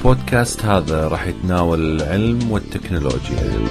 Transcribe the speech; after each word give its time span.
البودكاست 0.00 0.64
هذا 0.64 1.08
راح 1.08 1.26
يتناول 1.26 1.80
العلم 1.80 2.50
والتكنولوجيا. 2.50 3.68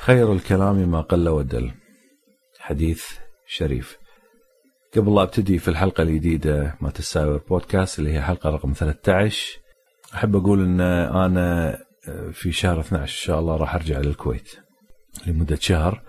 خير 0.00 0.32
الكلام 0.32 0.76
ما 0.76 1.00
قل 1.00 1.28
ودل. 1.28 1.70
حديث 2.60 3.04
شريف. 3.46 3.98
قبل 4.96 5.14
لا 5.14 5.22
أبتدي 5.22 5.58
في 5.58 5.68
الحلقة 5.68 6.02
الجديدة 6.02 6.74
ما 6.80 6.90
تساوي 6.90 7.40
بودكاست 7.48 7.98
اللي 7.98 8.12
هي 8.12 8.22
حلقة 8.22 8.50
رقم 8.50 8.72
13 8.72 9.67
أحب 10.14 10.36
أقول 10.36 10.64
إن 10.64 10.80
أنا 10.80 11.78
في 12.32 12.52
شهر 12.52 12.80
12 12.80 13.02
إن 13.02 13.06
شاء 13.06 13.40
الله 13.40 13.56
راح 13.56 13.74
أرجع 13.74 13.98
للكويت 13.98 14.50
لمدة 15.26 15.56
شهر. 15.60 16.02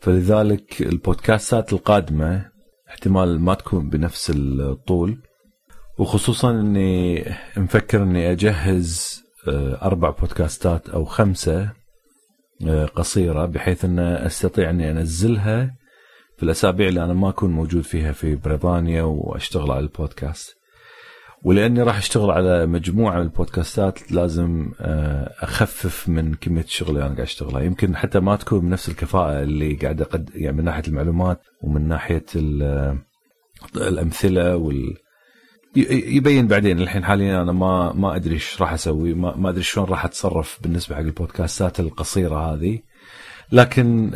فلذلك 0.00 0.82
البودكاستات 0.82 1.72
القادمة 1.72 2.50
احتمال 2.88 3.40
ما 3.40 3.54
تكون 3.54 3.88
بنفس 3.88 4.32
الطول. 4.34 5.22
وخصوصا 5.98 6.50
إني 6.50 7.24
مفكر 7.56 8.02
إني 8.02 8.32
أجهز 8.32 9.22
أربع 9.82 10.10
بودكاستات 10.10 10.88
أو 10.88 11.04
خمسة 11.04 11.72
قصيرة 12.94 13.46
بحيث 13.46 13.84
إن 13.84 13.98
أستطيع 13.98 14.70
إني 14.70 14.90
أنزلها 14.90 15.74
في 16.36 16.42
الأسابيع 16.42 16.88
اللي 16.88 17.04
أنا 17.04 17.12
ما 17.14 17.28
أكون 17.28 17.50
موجود 17.50 17.82
فيها 17.82 18.12
في 18.12 18.34
بريطانيا 18.34 19.02
وأشتغل 19.02 19.70
على 19.70 19.80
البودكاست. 19.80 20.55
ولأني 21.42 21.82
راح 21.82 21.96
أشتغل 21.98 22.30
على 22.30 22.66
مجموعة 22.66 23.16
من 23.16 23.22
البودكاستات 23.22 24.12
لازم 24.12 24.72
أخفف 25.40 26.08
من 26.08 26.34
كمية 26.34 26.62
الشغل 26.62 26.88
اللي 26.88 27.00
أنا 27.00 27.14
قاعد 27.14 27.20
أشتغلها. 27.20 27.62
يمكن 27.62 27.96
حتى 27.96 28.20
ما 28.20 28.36
تكون 28.36 28.60
بنفس 28.60 28.88
الكفاءة 28.88 29.42
اللي 29.42 29.74
قاعد 29.74 30.00
أقد 30.00 30.30
يعني 30.34 30.56
من 30.56 30.64
ناحية 30.64 30.82
المعلومات 30.88 31.40
ومن 31.62 31.88
ناحية 31.88 32.24
الأمثلة 33.76 34.56
وال 34.56 34.96
يبين 35.76 36.46
بعدين. 36.46 36.80
الحين 36.80 37.04
حاليا 37.04 37.42
أنا 37.42 37.52
ما 37.52 37.92
ما 37.92 38.16
أدري 38.16 38.34
إيش 38.34 38.62
راح 38.62 38.72
أسوي 38.72 39.14
ما, 39.14 39.36
ما 39.36 39.50
أدري 39.50 39.62
شلون 39.62 39.86
راح 39.86 40.04
أتصرف 40.04 40.58
بالنسبة 40.62 40.94
حق 40.94 41.00
البودكاستات 41.00 41.80
القصيرة 41.80 42.54
هذه. 42.54 42.78
لكن 43.52 44.10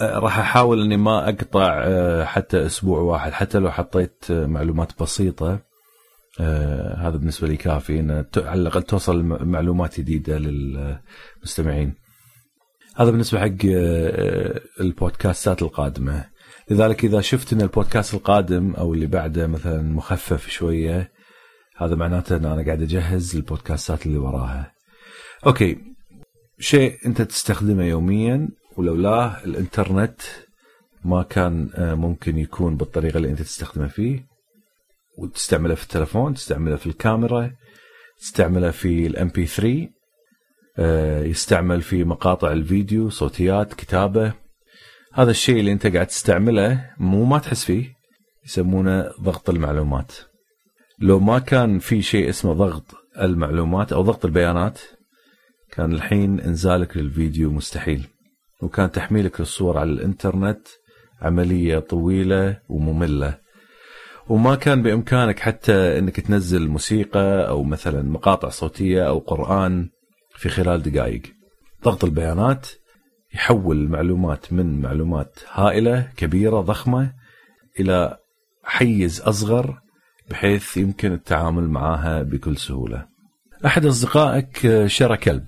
راح 0.00 0.38
أحاول 0.38 0.82
إني 0.82 0.96
ما 0.96 1.28
أقطع 1.28 2.24
حتى 2.24 2.66
أسبوع 2.66 3.00
واحد 3.00 3.32
حتى 3.32 3.58
لو 3.58 3.70
حطيت 3.70 4.24
معلومات 4.30 5.02
بسيطة. 5.02 5.60
هذا 6.96 7.16
بالنسبة 7.16 7.48
لي 7.48 7.56
كافي 7.56 8.00
إن 8.00 8.24
على 8.36 8.60
الأقل 8.60 8.82
توصل 8.82 9.22
معلومات 9.24 10.00
جديدة 10.00 10.38
للمستمعين. 10.38 11.94
هذا 12.96 13.10
بالنسبة 13.10 13.40
حق 13.40 13.56
البودكاستات 14.80 15.62
القادمة. 15.62 16.24
لذلك 16.70 17.04
إذا 17.04 17.20
شفت 17.20 17.52
إن 17.52 17.60
البودكاست 17.60 18.14
القادم 18.14 18.74
أو 18.74 18.94
اللي 18.94 19.06
بعده 19.06 19.46
مثلا 19.46 19.82
مخفف 19.82 20.48
شوية 20.48 21.12
هذا 21.76 21.94
معناته 21.94 22.36
إن 22.36 22.44
أنا 22.44 22.64
قاعد 22.64 22.82
أجهز 22.82 23.36
البودكاستات 23.36 24.06
اللي 24.06 24.18
وراها. 24.18 24.72
okay. 25.46 25.93
شيء 26.58 26.98
أنت 27.06 27.22
تستخدمه 27.22 27.84
يوميا 27.84 28.48
ولولاه 28.76 29.44
الإنترنت 29.44 30.20
ما 31.04 31.22
كان 31.22 31.70
ممكن 31.78 32.38
يكون 32.38 32.76
بالطريقة 32.76 33.16
اللي 33.16 33.30
أنت 33.30 33.42
تستخدمه 33.42 33.86
فيه. 33.88 34.26
وتستعمله 35.18 35.74
في 35.74 35.82
التلفون 35.82 36.34
تستعمله 36.34 36.76
في 36.76 36.86
الكاميرا 36.86 37.50
تستعمله 38.18 38.70
في 38.70 39.06
الام 39.06 39.28
بي 39.28 39.46
3 39.46 39.88
يستعمل 41.28 41.82
في 41.82 42.04
مقاطع 42.04 42.52
الفيديو 42.52 43.10
صوتيات 43.10 43.74
كتابة. 43.74 44.32
هذا 45.12 45.30
الشيء 45.30 45.60
اللي 45.60 45.72
أنت 45.72 45.86
قاعد 45.86 46.06
تستعمله 46.06 46.90
مو 46.98 47.24
ما 47.24 47.38
تحس 47.38 47.64
فيه 47.64 47.94
يسمونه 48.44 49.10
ضغط 49.20 49.50
المعلومات. 49.50 50.12
لو 50.98 51.18
ما 51.20 51.38
كان 51.38 51.78
في 51.78 52.02
شيء 52.02 52.28
اسمه 52.28 52.52
ضغط 52.52 52.94
المعلومات 53.20 53.92
أو 53.92 54.02
ضغط 54.02 54.24
البيانات 54.24 54.80
كان 55.72 55.92
الحين 55.92 56.40
إنزالك 56.40 56.96
للفيديو 56.96 57.50
مستحيل 57.50 58.06
وكان 58.62 58.90
تحميلك 58.90 59.40
للصور 59.40 59.78
على 59.78 59.90
الإنترنت 59.90 60.68
عملية 61.22 61.78
طويلة 61.78 62.58
ومملة. 62.68 63.38
وما 64.28 64.54
كان 64.54 64.82
بإمكانك 64.82 65.40
حتى 65.40 65.98
أنك 65.98 66.20
تنزل 66.20 66.68
موسيقى 66.68 67.48
أو 67.48 67.62
مثلا 67.62 68.02
مقاطع 68.02 68.48
صوتية 68.48 69.08
أو 69.08 69.18
قرآن 69.18 69.88
في 70.36 70.48
خلال 70.48 70.82
دقائق. 70.82 71.22
ضغط 71.84 72.04
البيانات 72.04 72.68
يحول 73.34 73.76
المعلومات 73.76 74.52
من 74.52 74.80
معلومات 74.80 75.38
هائلة 75.52 76.08
كبيرة 76.16 76.60
ضخمة 76.60 77.12
إلى 77.80 78.18
حيز 78.64 79.20
أصغر 79.20 79.78
بحيث 80.30 80.76
يمكن 80.76 81.12
التعامل 81.12 81.68
معها 81.68 82.22
بكل 82.22 82.56
سهولة. 82.56 83.06
أحد 83.66 83.86
أصدقائك 83.86 84.86
شرى 84.86 85.16
كلب. 85.16 85.44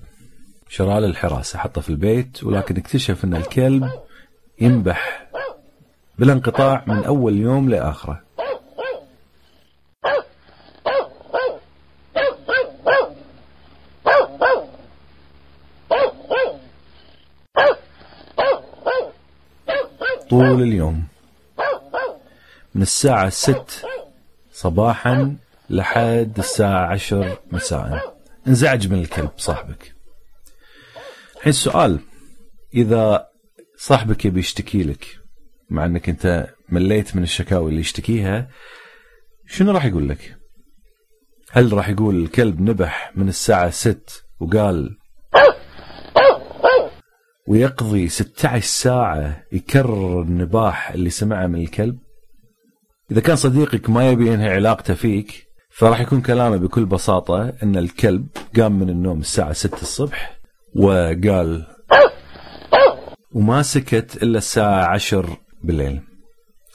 شرى 0.68 1.00
للحراسة 1.00 1.58
حطه 1.58 1.80
في 1.80 1.90
البيت 1.90 2.44
ولكن 2.44 2.76
اكتشف 2.76 3.24
أن 3.24 3.34
الكلب 3.34 3.90
ينبح 4.60 5.26
بلا 6.18 6.32
انقطاع 6.32 6.84
من 6.86 7.04
أول 7.04 7.36
يوم 7.36 7.70
لآخره. 7.70 8.22
طول 20.30 20.62
اليوم 20.62 21.04
من 22.74 22.82
الساعة 22.82 23.28
ست 23.28 23.86
صباحا 24.52 25.36
لحد 25.70 26.34
الساعة 26.38 26.86
عشر 26.86 27.38
مساء. 27.52 28.16
انزعج 28.46 28.88
من 28.88 28.98
الكلب 28.98 29.30
صاحبك. 29.36 29.95
السؤال 31.50 32.00
إذا 32.74 33.26
صاحبك 33.76 34.24
يبي 34.24 34.40
يشتكي 34.40 34.82
لك 34.82 35.06
مع 35.70 35.84
أنك 35.84 36.08
أنت 36.08 36.54
مليت 36.68 37.16
من 37.16 37.22
الشكاوي 37.22 37.70
اللي 37.70 37.80
يشتكيها 37.80 38.48
شنو 39.46 39.72
راح 39.72 39.84
يقول 39.84 40.08
لك؟ 40.08 40.36
هل 41.50 41.72
راح 41.72 41.88
يقول 41.88 42.22
الكلب 42.22 42.60
نبح 42.60 43.12
من 43.16 43.28
الساعة 43.28 43.70
ست 43.70 44.24
وقال 44.40 44.98
ويقضي 47.48 48.08
16 48.08 48.66
ساعة 48.66 49.42
يكرر 49.52 50.22
النباح 50.22 50.90
اللي 50.90 51.10
سمعه 51.10 51.46
من 51.46 51.60
الكلب؟ 51.60 51.98
إذا 53.10 53.20
كان 53.20 53.36
صديقك 53.36 53.90
ما 53.90 54.10
يبي 54.10 54.26
ينهي 54.26 54.48
علاقته 54.48 54.94
فيك 54.94 55.46
فراح 55.70 56.00
يكون 56.00 56.20
كلامه 56.20 56.56
بكل 56.56 56.84
بساطة 56.84 57.52
أن 57.62 57.76
الكلب 57.76 58.26
قام 58.56 58.78
من 58.78 58.90
النوم 58.90 59.20
الساعة 59.20 59.52
6 59.52 59.82
الصبح 59.82 60.35
وقال 60.76 61.66
وما 63.32 63.62
سكت 63.62 64.22
إلا 64.22 64.38
الساعة 64.38 64.84
10 64.84 65.38
بالليل. 65.62 66.00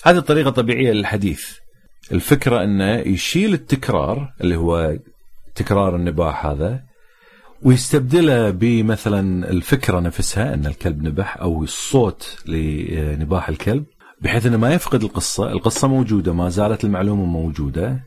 هذه 0.03 0.19
طريقة 0.19 0.49
طبيعية 0.49 0.91
للحديث. 0.91 1.45
الفكرة 2.11 2.63
أنه 2.63 2.95
يشيل 2.95 3.53
التكرار 3.53 4.33
اللي 4.41 4.55
هو 4.55 4.97
تكرار 5.55 5.95
النباح 5.95 6.45
هذا 6.45 6.83
ويستبدلها 7.63 8.49
بمثلا 8.49 9.49
الفكرة 9.49 9.99
نفسها 9.99 10.53
أن 10.53 10.65
الكلب 10.65 11.03
نبح 11.03 11.37
أو 11.37 11.63
الصوت 11.63 12.37
لنباح 12.45 13.49
الكلب 13.49 13.85
بحيث 14.21 14.45
أنه 14.45 14.57
ما 14.57 14.73
يفقد 14.73 15.03
القصة. 15.03 15.51
القصة 15.51 15.87
موجودة 15.87 16.33
ما 16.33 16.49
زالت 16.49 16.83
المعلومة 16.83 17.25
موجودة 17.25 18.03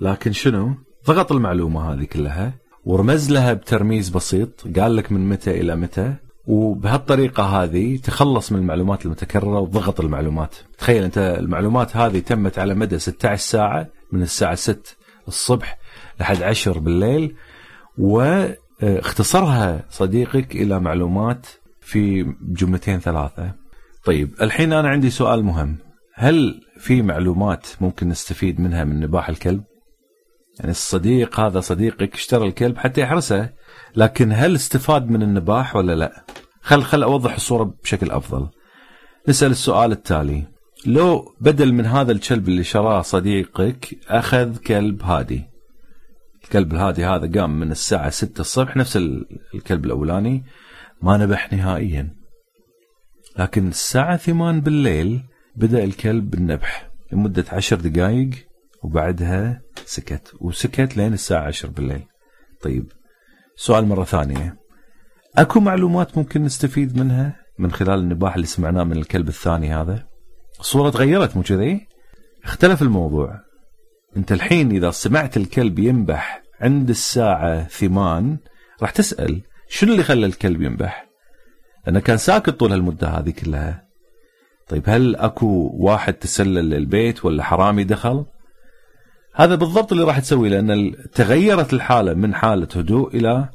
لكن 0.00 0.32
شنو؟ 0.32 0.74
ضغط 1.06 1.32
المعلومة 1.32 1.92
هذه 1.92 2.04
كلها. 2.04 2.54
ورمز 2.84 3.30
لها 3.30 3.52
بترميز 3.52 4.08
بسيط 4.08 4.78
قال 4.78 4.96
لك 4.96 5.12
من 5.12 5.28
متى 5.28 5.60
إلى 5.60 5.76
متى 5.76 6.14
وبهالطريقة 6.46 7.42
هذه 7.42 7.96
تخلص 7.96 8.52
من 8.52 8.58
المعلومات 8.58 9.06
المتكررة 9.06 9.60
وضغط 9.60 10.00
المعلومات 10.00 10.54
تخيل 10.78 11.04
أنت 11.04 11.18
المعلومات 11.18 11.96
هذه 11.96 12.18
تمت 12.18 12.58
على 12.58 12.74
مدى 12.74 12.98
16 12.98 13.42
ساعة 13.42 13.86
من 14.12 14.22
الساعة 14.22 14.54
6 14.54 14.96
الصبح 15.28 15.78
لحد 16.20 16.42
10 16.42 16.78
بالليل 16.78 17.34
آه، 18.82 18.98
اختصرها 18.98 19.84
صديقك 19.90 20.56
إلى 20.56 20.80
معلومات 20.80 21.46
في 21.80 22.34
جملتين 22.42 23.00
ثلاثة. 23.00 23.52
طيب 24.04 24.34
الحين 24.42 24.72
أنا 24.72 24.88
عندي 24.88 25.10
سؤال 25.10 25.44
مهم، 25.44 25.76
هل 26.14 26.60
في 26.78 27.02
معلومات 27.02 27.66
ممكن 27.80 28.08
نستفيد 28.08 28.60
منها 28.60 28.84
من 28.84 29.00
نباح 29.00 29.28
الكلب؟ 29.28 29.64
يعني 30.58 30.70
الصديق 30.70 31.40
هذا 31.40 31.60
صديقك 31.60 32.14
اشترى 32.14 32.46
الكلب 32.46 32.78
حتى 32.78 33.00
يحرسه، 33.00 33.50
لكن 33.96 34.32
هل 34.32 34.54
استفاد 34.54 35.10
من 35.10 35.22
النباح 35.22 35.76
ولا 35.76 35.94
لا؟ 35.94 36.24
خل 36.60 36.82
خل 36.82 37.02
أوضح 37.02 37.34
الصورة 37.34 37.74
بشكل 37.82 38.10
أفضل. 38.10 38.48
نسأل 39.28 39.50
السؤال 39.50 39.92
التالي: 39.92 40.44
لو 40.86 41.34
بدل 41.40 41.72
من 41.72 41.86
هذا 41.86 42.12
الكلب 42.12 42.48
اللي 42.48 42.64
شراه 42.64 43.02
صديقك 43.02 43.98
أخذ 44.08 44.56
كلب 44.56 45.02
هادي 45.02 45.44
الكلب 46.44 46.72
الهادي 46.72 47.04
هذا 47.04 47.40
قام 47.40 47.60
من 47.60 47.70
الساعة 47.70 48.10
6 48.10 48.40
الصبح 48.40 48.76
نفس 48.76 48.96
الكلب 49.54 49.84
الأولاني 49.84 50.44
ما 51.02 51.16
نبح 51.16 51.52
نهائيا 51.52 52.14
لكن 53.38 53.68
الساعة 53.68 54.16
8 54.16 54.60
بالليل 54.60 55.22
بدأ 55.56 55.84
الكلب 55.84 56.30
بالنبح 56.30 56.90
لمدة 57.12 57.44
عشر 57.52 57.76
دقائق 57.76 58.30
وبعدها 58.84 59.62
سكت. 59.84 60.32
وسكت 60.40 60.96
لين 60.96 61.12
الساعة 61.12 61.46
10 61.46 61.68
بالليل. 61.68 62.02
طيب 62.62 62.92
سؤال 63.56 63.86
مرة 63.86 64.04
ثانية. 64.04 64.56
أكو 65.36 65.60
معلومات 65.60 66.18
ممكن 66.18 66.42
نستفيد 66.44 66.98
منها 66.98 67.36
من 67.58 67.72
خلال 67.72 67.98
النباح 67.98 68.34
اللي 68.34 68.46
سمعناه 68.46 68.84
من 68.84 68.96
الكلب 68.96 69.28
الثاني 69.28 69.74
هذا؟ 69.74 70.06
الصورة 70.60 70.90
تغيرت 70.90 71.36
مو 71.36 71.42
كذي؟ 71.42 71.86
اختلف 72.44 72.82
الموضوع. 72.82 73.40
أنت 74.16 74.32
الحين 74.32 74.70
إذا 74.70 74.90
سمعت 74.90 75.36
الكلب 75.36 75.78
ينبح 75.78 76.42
عند 76.60 76.90
الساعة 76.90 77.64
ثمان 77.68 78.38
راح 78.82 78.90
تسأل 78.90 79.42
شنو 79.68 79.92
اللي 79.92 80.02
خلى 80.02 80.26
الكلب 80.26 80.62
ينبح؟ 80.62 81.08
لأنه 81.86 82.00
كان 82.00 82.16
ساكت 82.16 82.50
طول 82.50 82.72
هالمدة 82.72 83.08
هذه 83.08 83.30
كلها. 83.30 83.84
طيب 84.68 84.82
هل 84.86 85.16
أكو 85.16 85.70
واحد 85.74 86.14
تسلل 86.14 86.70
للبيت 86.70 87.24
ولا 87.24 87.42
حرامي 87.42 87.84
دخل؟ 87.84 88.24
هذا 89.34 89.54
بالضبط 89.54 89.92
اللي 89.92 90.04
راح 90.04 90.18
تسويه 90.18 90.50
لأن 90.50 90.94
تغيرت 91.14 91.72
الحالة 91.72 92.14
من 92.14 92.34
حالة 92.34 92.68
هدوء 92.76 93.16
إلى 93.16 93.48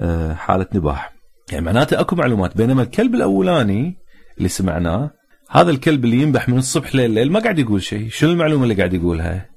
آه، 0.00 0.34
حالة 0.34 0.66
نباح. 0.74 1.12
يعني 1.52 1.64
معناته 1.64 2.00
أكو 2.00 2.16
معلومات. 2.16 2.56
بينما 2.56 2.82
الكلب 2.82 3.14
الأولاني 3.14 3.96
اللي 4.38 4.48
سمعناه 4.48 5.10
هذا 5.50 5.70
الكلب 5.70 6.04
اللي 6.04 6.16
ينبح 6.22 6.48
من 6.48 6.58
الصبح 6.58 6.94
لليل 6.94 7.32
ما 7.32 7.40
قاعد 7.40 7.58
يقول 7.58 7.82
شيء. 7.82 8.08
شنو 8.08 8.30
المعلومة 8.30 8.62
اللي 8.62 8.74
قاعد 8.74 8.94
يقولها؟ 8.94 9.48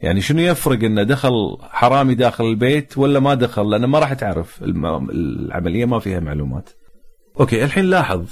يعني 0.00 0.20
شنو 0.20 0.40
يفرق 0.40 0.84
إنه 0.84 1.02
دخل 1.02 1.56
حرامي 1.60 2.14
داخل 2.14 2.44
البيت 2.44 2.98
ولا 2.98 3.20
ما 3.20 3.34
دخل؟ 3.34 3.70
لأنه 3.70 3.86
ما 3.86 3.98
راح 3.98 4.12
تعرف. 4.12 4.62
العملية 4.62 5.84
ما 5.84 5.98
فيها 5.98 6.20
معلومات. 6.20 6.70
أوكي 7.40 7.64
الحين 7.64 7.84
لاحظ. 7.84 8.24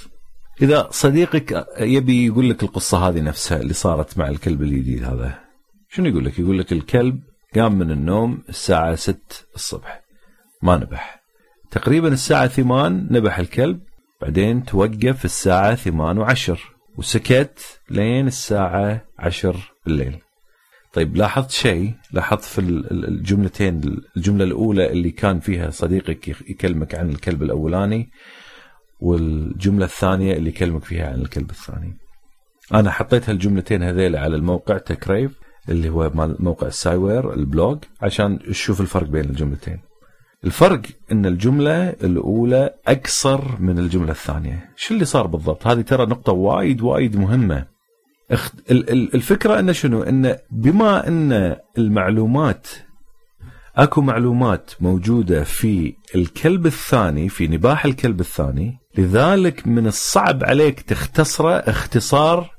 إذا 0.63 0.89
صديقك 0.91 1.67
يبي 1.81 2.27
يقول 2.27 2.51
لك 2.51 2.63
القصة 2.63 3.09
هذه 3.09 3.21
نفسها 3.21 3.61
اللي 3.61 3.75
صارت 3.75 4.19
مع 4.19 4.29
الكلب 4.29 4.63
الجديد 4.63 5.05
هذا. 5.05 5.44
شنو 5.95 6.07
يقول 6.07 6.25
لك؟ 6.25 6.39
يقول 6.39 6.59
لك 6.59 6.73
الكلب 6.73 7.21
قام 7.55 7.79
من 7.79 7.91
النوم 7.91 8.43
الساعة 8.49 8.95
6 8.95 9.19
الصبح 9.55 10.01
ما 10.63 10.77
نبح. 10.77 11.23
تقريبا 11.71 12.09
الساعة 12.09 12.47
8 12.47 13.07
نبح 13.11 13.39
الكلب 13.39 13.81
بعدين 14.23 14.65
توقف 14.65 15.25
الساعة 15.25 15.75
8 15.75 16.25
و10 16.25 16.59
وسكت 16.99 17.81
لين 17.91 18.27
الساعة 18.27 19.05
10 19.19 19.57
بالليل. 19.87 20.19
طيب 20.93 21.17
لاحظت 21.17 21.51
شيء 21.51 21.95
لاحظت 22.13 22.45
في 22.45 22.61
الجملتين 22.91 24.01
الجملة 24.17 24.45
الأولى 24.45 24.93
اللي 24.93 25.11
كان 25.11 25.41
فيها 25.41 25.71
صديقك 25.71 26.29
يكلمك 26.29 26.95
عن 26.95 27.09
الكلب 27.09 27.43
الأولاني 27.43 28.11
والجملة 29.01 29.85
الثانية 29.85 30.33
اللي 30.33 30.49
يكلمك 30.49 30.85
فيها 30.85 31.09
عن 31.09 31.21
الكلب 31.21 31.51
الثاني 31.51 31.97
أنا 32.75 32.91
حطيت 32.91 33.29
هالجملتين 33.29 33.83
هذيل 33.83 34.17
على 34.17 34.37
الموقع 34.37 34.79
تكريف 34.79 35.44
اللي 35.69 35.89
هو 35.89 36.11
موقع 36.39 36.67
السايوير 36.67 37.35
ال 37.35 37.44
blog 37.44 37.79
عشان 38.03 38.39
تشوف 38.39 38.81
الفرق 38.81 39.09
بين 39.09 39.25
الجملتين. 39.25 39.81
الفرق 40.45 40.83
إن 41.13 41.27
الجملة 41.27 41.89
الأولى 41.89 42.75
أقصر 42.87 43.61
من 43.61 43.79
الجملة 43.79 44.11
الثانية. 44.11 44.71
شو 44.77 44.95
اللي 44.95 45.05
صار 45.05 45.27
بالضبط؟ 45.27 45.67
هذه 45.67 45.81
ترى 45.81 46.07
نقطة 46.07 46.33
وايد 46.33 46.83
وايد 46.83 47.17
مهمة. 47.17 47.67
الفكرة 48.71 49.59
انه 49.59 49.73
شنو؟ 49.73 50.03
انه 50.03 50.39
بما 50.51 51.09
إن 51.09 51.57
المعلومات 51.79 52.67
أكو 53.77 54.01
معلومات 54.01 54.71
موجودة 54.81 55.45
في 55.45 55.95
الكلب 56.15 56.67
الثاني 56.67 57.29
في 57.29 57.47
نباح 57.47 57.85
الكلب 57.85 58.21
الثاني 58.21 58.79
لذلك 58.99 59.67
من 59.67 59.87
الصعب 59.87 60.45
عليك 60.45 60.81
تختصره 60.81 61.55
اختصار 61.55 62.51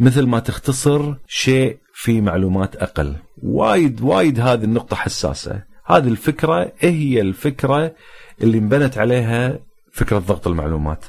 مثل 0.00 0.26
ما 0.26 0.38
تختصر 0.38 1.14
شيء 1.26 1.78
في 1.98 2.20
معلومات 2.20 2.76
أقل. 2.76 3.16
وايد 3.42 4.00
وايد 4.00 4.40
هذه 4.40 4.64
النقطة 4.64 4.96
حساسة. 4.96 5.62
هذه 5.84 6.08
الفكرة 6.08 6.72
هي 6.78 7.20
الفكرة 7.20 7.94
اللي 8.42 8.58
انبنت 8.58 8.98
عليها 8.98 9.58
فكرة 9.92 10.18
ضغط 10.18 10.48
المعلومات؟ 10.48 11.04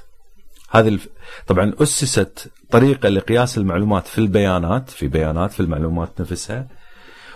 هذه 0.72 0.88
الف... 0.88 1.07
طبعا 1.48 1.74
أسست 1.81 2.51
طريقة 2.72 3.10
لقياس 3.10 3.57
المعلومات 3.57 4.07
في 4.07 4.18
البيانات 4.18 4.89
في 4.89 5.07
بيانات 5.07 5.51
في 5.51 5.60
المعلومات 5.60 6.22
نفسها. 6.22 6.68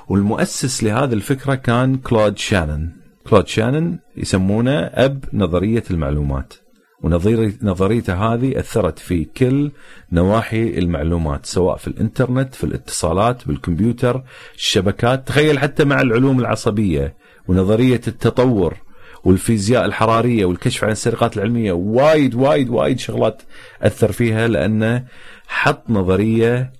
والمؤسس 0.07 0.83
لهذه 0.83 1.13
الفكرة 1.13 1.56
كان 1.56 1.97
كلود 1.97 2.38
شانن. 2.38 2.89
كلود 3.30 3.47
شانن 3.47 4.00
يسمونه 4.18 4.80
أب 4.80 5.25
نظرية 5.33 5.83
المعلومات. 5.92 6.54
ونظريته 7.03 8.13
هذه 8.13 8.59
أثرت 8.59 9.00
في 9.00 9.24
كل 9.38 9.71
نواحي 10.12 10.77
المعلومات 10.77 11.45
سواء 11.45 11.77
في 11.77 11.88
الإنترنت 11.88 12.56
في 12.56 12.63
الاتصالات 12.63 13.48
بالكمبيوتر 13.48 14.24
الشبكات 14.56 15.27
تخيل 15.27 15.59
حتى 15.59 15.86
مع 15.86 16.01
العلوم 16.01 16.39
العصبية 16.39 17.15
ونظرية 17.48 18.01
التطور 18.07 18.77
والفيزياء 19.24 19.86
الحرارية 19.86 20.45
والكشف 20.45 20.83
عن 20.83 20.92
السرقات 20.92 21.38
العلمية 21.38 21.71
وايد 21.71 22.36
وايد 22.36 22.69
وايد 22.69 23.00
شغلات 23.00 23.42
أثر 23.81 24.12
فيها 24.12 24.47
لأنه 24.47 25.04
حط 25.47 25.89
نظرية 25.89 26.74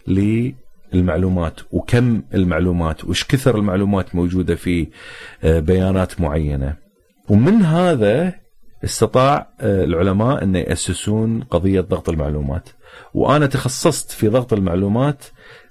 للمعلومات 0.94 1.59
وكم 1.71 2.21
المعلومات 2.33 3.06
وش 3.06 3.24
كثر 3.24 3.57
المعلومات 3.57 4.15
موجودة 4.15 4.56
في 4.56 4.88
آه، 5.44 5.59
بيانات 5.59 6.21
معينة. 6.21 6.75
ومن 7.29 7.62
هذا 7.62 8.40
استطاع 8.83 9.50
آه، 9.62 9.83
العلماء 9.83 10.44
أن 10.44 10.55
يأسسون 10.55 11.44
قضية 11.44 11.82
ضغط 11.82 12.10
المعلومات 12.10 12.70
وأنا 13.13 13.46
تخصصت 13.46 14.12
في 14.12 14.27
ضغط 14.27 14.53
المعلومات 14.53 15.24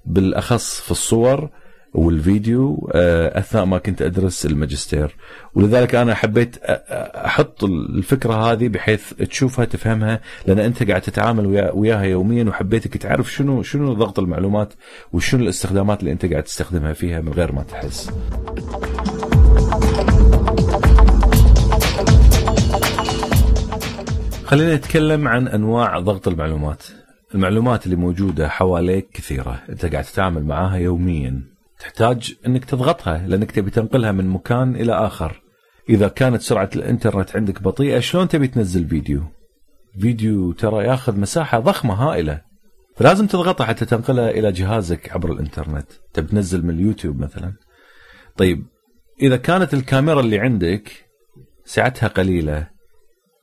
بالأخص 0.05 0.81
في 0.81 0.91
الصور 0.91 1.51
والفيديو 1.95 2.91
آه، 2.95 3.39
أثناء 3.39 3.65
ما 3.65 3.79
كنت 3.79 4.03
أدرس 4.03 4.47
الماجستير 4.47 5.17
ولذلك 5.55 5.95
أنا 5.95 6.15
حبيت 6.15 6.57
أحط 6.65 7.65
الفكرة 7.65 8.35
هذه 8.35 8.69
بحيث 8.69 9.15
تشوفها 9.15 9.65
تفهمها 9.65 10.21
لأن 10.47 10.59
أنت 10.59 10.83
قاعد 10.83 11.01
تتعامل 11.01 11.71
وياها 11.75 12.03
يوميا 12.03 12.45
وحبيتك 12.45 12.97
تعرف 12.97 13.33
شنو 13.33 13.63
شنو 13.63 13.93
ضغط 13.93 14.19
المعلومات 14.19 14.73
وشنو 15.13 15.43
الاستخدامات 15.43 16.01
اللي 16.01 16.13
أنت 16.13 16.27
قاعد 16.27 16.43
تستخدمها 16.43 16.93
فيها 16.93 17.21
من 17.21 17.33
غير 17.33 17.53
ما 17.53 17.63
تحس. 17.63 18.11
خلينا 24.51 24.77
نتكلم 24.77 25.29
عن 25.29 25.49
أنواع 25.49 25.99
ضغط 25.99 26.29
المعلومات. 26.29 26.83
المعلومات 27.35 27.85
اللي 27.85 27.97
موجودة 27.97 28.49
حواليك 28.49 29.09
كثيرة، 29.13 29.63
أنت 29.69 29.87
قاعد 29.87 30.05
تتعامل 30.05 30.45
معاها 30.45 30.77
يوميا. 30.77 31.43
تحتاج 31.81 32.35
أنك 32.47 32.65
تضغطها 32.65 33.27
لأنك 33.27 33.51
تبي 33.51 33.71
تنقلها 33.71 34.13
من 34.13 34.27
مكان 34.27 34.77
إلى 34.77 34.93
آخر. 34.93 35.43
إذا 35.89 36.09
كانت 36.09 36.43
سرعة 36.43 36.71
الإنترنت 36.77 37.37
عندك 37.37 37.63
بطيئة 37.63 37.99
شلون 38.01 38.29
تبي 38.29 38.47
تنزل 38.47 38.89
فيديو؟ 38.89 39.23
فيديو 40.01 40.53
ترى 40.53 40.85
ياخذ 40.85 41.21
مساحة 41.21 41.59
ضخمة 41.59 41.95
هائلة. 41.95 42.41
فلازم 42.97 43.27
تضغطها 43.27 43.65
حتى 43.65 43.85
تنقلها 43.85 44.31
إلى 44.31 44.53
جهازك 44.53 45.13
عبر 45.13 45.33
الإنترنت. 45.33 45.87
تبي 46.13 46.29
تنزل 46.29 46.65
من 46.65 46.71
اليوتيوب 46.71 47.21
مثلا. 47.21 47.53
طيب 48.37 48.67
إذا 49.23 49.37
كانت 49.37 49.75
الكاميرا 49.75 50.21
اللي 50.21 50.39
عندك 50.39 50.91
سعتها 51.65 52.07
قليلة 52.07 52.80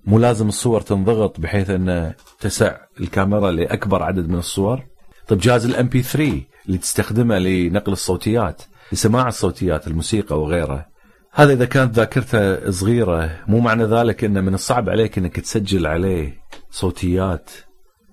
مو 0.07 0.19
لازم 0.19 0.47
الصور 0.47 0.81
تنضغط 0.81 1.39
بحيث 1.39 1.69
أنه 1.69 2.13
تسع 2.39 2.77
الكاميرا 2.99 3.51
لأكبر 3.51 4.03
عدد 4.03 4.29
من 4.29 4.35
الصور. 4.35 4.83
طيب 5.27 5.39
جهاز 5.39 5.65
الام 5.65 5.87
بي 5.87 6.01
3 6.01 6.41
اللي 6.65 6.77
تستخدمه 6.77 7.37
لنقل 7.37 7.91
الصوتيات 7.91 8.61
لسماع 8.91 9.27
الصوتيات 9.27 9.87
الموسيقى 9.87 10.41
وغيره. 10.41 10.85
هذا 11.33 11.53
إذا 11.53 11.65
كانت 11.65 11.95
ذاكرته 11.95 12.71
صغيرة 12.71 13.39
مو 13.47 13.59
معنى 13.59 13.83
ذلك 13.83 14.23
إنه 14.23 14.41
من 14.41 14.53
الصعب 14.53 14.89
عليك 14.89 15.17
إنك 15.17 15.39
تسجل 15.39 15.87
عليه 15.87 16.37
صوتيات 16.71 17.49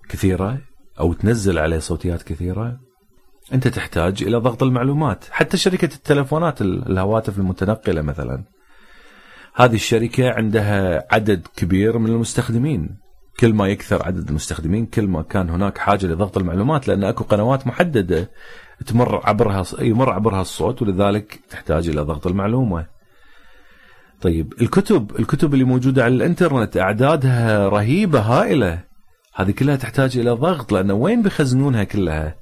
كثيرة 0.08 0.58
أو 1.00 1.12
تنزل 1.12 1.58
عليه 1.58 1.78
صوتيات 1.78 2.22
كثيرة. 2.22 2.80
أنت 3.52 3.68
تحتاج 3.68 4.22
إلى 4.22 4.36
ضغط 4.36 4.62
المعلومات. 4.62 5.24
حتى 5.30 5.56
شركة 5.56 5.94
التلفونات 5.94 6.62
الهواتف 6.62 7.38
المتنقلة 7.38 8.02
مثلا. 8.02 8.44
هذه 9.54 9.74
الشركة 9.74 10.30
عندها 10.30 11.06
عدد 11.14 11.46
كبير 11.56 11.98
من 11.98 12.10
المستخدمين 12.10 12.96
كل 13.40 13.54
ما 13.54 13.68
يكثر 13.68 14.06
عدد 14.06 14.28
المستخدمين 14.28 14.86
كل 14.86 15.06
ما 15.06 15.22
كان 15.22 15.50
هناك 15.50 15.78
حاجة 15.78 16.06
لضغط 16.06 16.38
المعلومات 16.38 16.88
لأن 16.88 17.04
أكو 17.04 17.24
قنوات 17.24 17.66
محددة 17.66 18.30
تمر 18.86 19.20
عبرها 19.24 19.64
يمر 19.78 20.10
عبرها 20.10 20.40
الصوت 20.40 20.82
ولذلك 20.82 21.40
تحتاج 21.50 21.88
إلى 21.88 22.00
ضغط 22.00 22.26
المعلومة. 22.26 22.86
طيب 24.20 24.54
الكتب 24.60 25.10
الكتب 25.18 25.54
اللي 25.54 25.64
موجودة 25.64 26.04
على 26.04 26.14
الإنترنت 26.14 26.76
أعدادها 26.76 27.68
رهيبة 27.68 28.20
هائلة 28.20 28.84
هذه 29.34 29.50
كلها 29.50 29.76
تحتاج 29.76 30.18
إلى 30.18 30.30
ضغط 30.30 30.72
لأن 30.72 30.90
وين 30.90 31.22
بيخزنونها 31.22 31.84
كلها؟ 31.84 32.36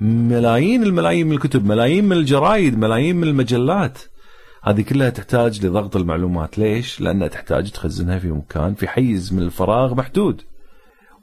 ملايين 0.00 0.82
الملايين 0.82 1.26
من 1.26 1.32
الكتب، 1.32 1.66
ملايين 1.66 2.04
من 2.04 2.16
الجرايد، 2.16 2.78
ملايين 2.78 3.16
من 3.16 3.28
المجلات. 3.28 3.98
هذه 4.62 4.82
كلها 4.82 5.10
تحتاج 5.10 5.66
لضغط 5.66 5.96
المعلومات، 5.96 6.58
ليش؟ 6.58 7.00
لأنها 7.00 7.28
تحتاج 7.28 7.70
تخزنها 7.70 8.18
في 8.18 8.30
مكان 8.30 8.74
في 8.74 8.88
حيز 8.88 9.32
من 9.32 9.42
الفراغ 9.42 9.94
محدود. 9.94 10.42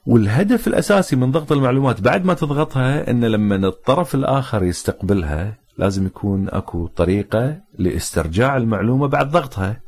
والهدف 0.05 0.67
الأساسي 0.67 1.15
من 1.15 1.31
ضغط 1.31 1.51
المعلومات 1.51 2.01
بعد 2.01 2.25
ما 2.25 2.33
تضغطها 2.33 3.11
إن 3.11 3.25
لما 3.25 3.55
الطرف 3.55 4.15
الآخر 4.15 4.63
يستقبلها 4.63 5.57
لازم 5.77 6.05
يكون 6.05 6.49
أكو 6.49 6.87
طريقة 6.87 7.61
لاسترجاع 7.77 8.57
المعلومة 8.57 9.07
بعد 9.07 9.31
ضغطها. 9.31 9.81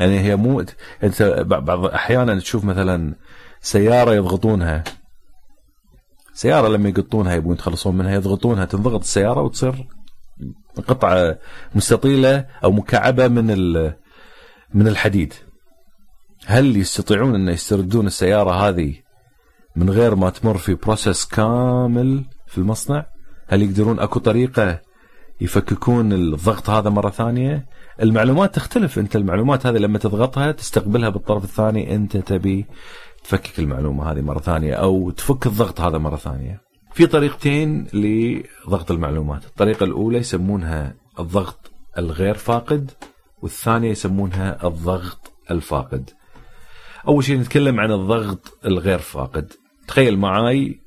يعني 0.00 0.20
هي 0.20 0.36
مو 0.36 0.64
أنت 1.02 1.22
بعض 1.46 1.84
أحيانا 1.84 2.38
تشوف 2.38 2.64
مثلا 2.64 3.14
سيارة 3.60 4.14
يضغطونها 4.14 4.84
سيارة 6.34 6.68
لما 6.68 6.88
يقطونها 6.88 7.34
يبون 7.34 7.54
يتخلصون 7.54 7.96
منها 7.96 8.14
يضغطونها 8.14 8.64
تنضغط 8.64 9.00
السيارة 9.00 9.42
وتصير 9.42 9.86
قطعة 10.76 11.38
مستطيلة 11.74 12.46
أو 12.64 12.72
مكعبة 12.72 13.28
من 13.28 13.46
من 14.74 14.88
الحديد. 14.88 15.34
هل 16.46 16.76
يستطيعون 16.76 17.34
أن 17.34 17.48
يستردون 17.48 18.06
السيارة 18.06 18.50
هذه 18.50 18.94
من 19.76 19.90
غير 19.90 20.14
ما 20.14 20.30
تمر 20.30 20.58
في 20.58 20.74
بروسس 20.74 21.24
كامل 21.24 22.24
في 22.46 22.58
المصنع؟ 22.58 23.06
هل 23.48 23.62
يقدرون 23.62 23.98
أكو 23.98 24.18
طريقة 24.18 24.80
يفككون 25.40 26.12
الضغط 26.12 26.70
هذا 26.70 26.90
مرة 26.90 27.10
ثانية؟ 27.10 27.66
المعلومات 28.02 28.54
تختلف. 28.54 28.98
أنت 28.98 29.16
المعلومات 29.16 29.66
هذه 29.66 29.76
لما 29.76 29.98
تضغطها 29.98 30.52
تستقبلها 30.52 31.08
بالطرف 31.08 31.44
الثاني 31.44 31.94
أنت 31.94 32.16
تبي 32.16 32.66
تفكك 33.24 33.58
المعلومة 33.58 34.12
هذه 34.12 34.20
مرة 34.20 34.40
ثانية 34.40 34.74
أو 34.74 35.10
تفك 35.10 35.46
الضغط 35.46 35.80
هذا 35.80 35.98
مرة 35.98 36.16
ثانية. 36.16 36.61
في 36.94 37.06
طريقتين 37.06 37.86
لضغط 37.94 38.90
المعلومات. 38.90 39.44
الطريقة 39.44 39.84
الأولى 39.84 40.18
يسمونها 40.18 40.94
الضغط 41.18 41.70
الغير 41.98 42.34
فاقد 42.34 42.90
والثانية 43.42 43.90
يسمونها 43.90 44.66
الضغط 44.66 45.32
الفاقد. 45.50 46.10
أول 47.08 47.24
شيء 47.24 47.38
نتكلم 47.38 47.80
عن 47.80 47.92
الضغط 47.92 48.58
الغير 48.64 48.98
فاقد. 48.98 49.52
تخيل 49.88 50.18
معاي 50.18 50.80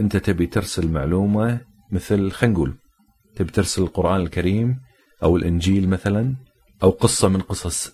أنت 0.00 0.16
تبي 0.16 0.46
ترسل 0.46 0.88
معلومة 0.88 1.60
مثل 1.92 2.30
خلينا 2.30 2.54
نقول 2.54 2.74
تبي 3.36 3.52
ترسل 3.52 3.82
القرآن 3.82 4.20
الكريم 4.20 4.80
أو 5.22 5.36
الإنجيل 5.36 5.88
مثلا 5.88 6.36
أو 6.82 6.90
قصة 6.90 7.28
من 7.28 7.40
قصص 7.40 7.92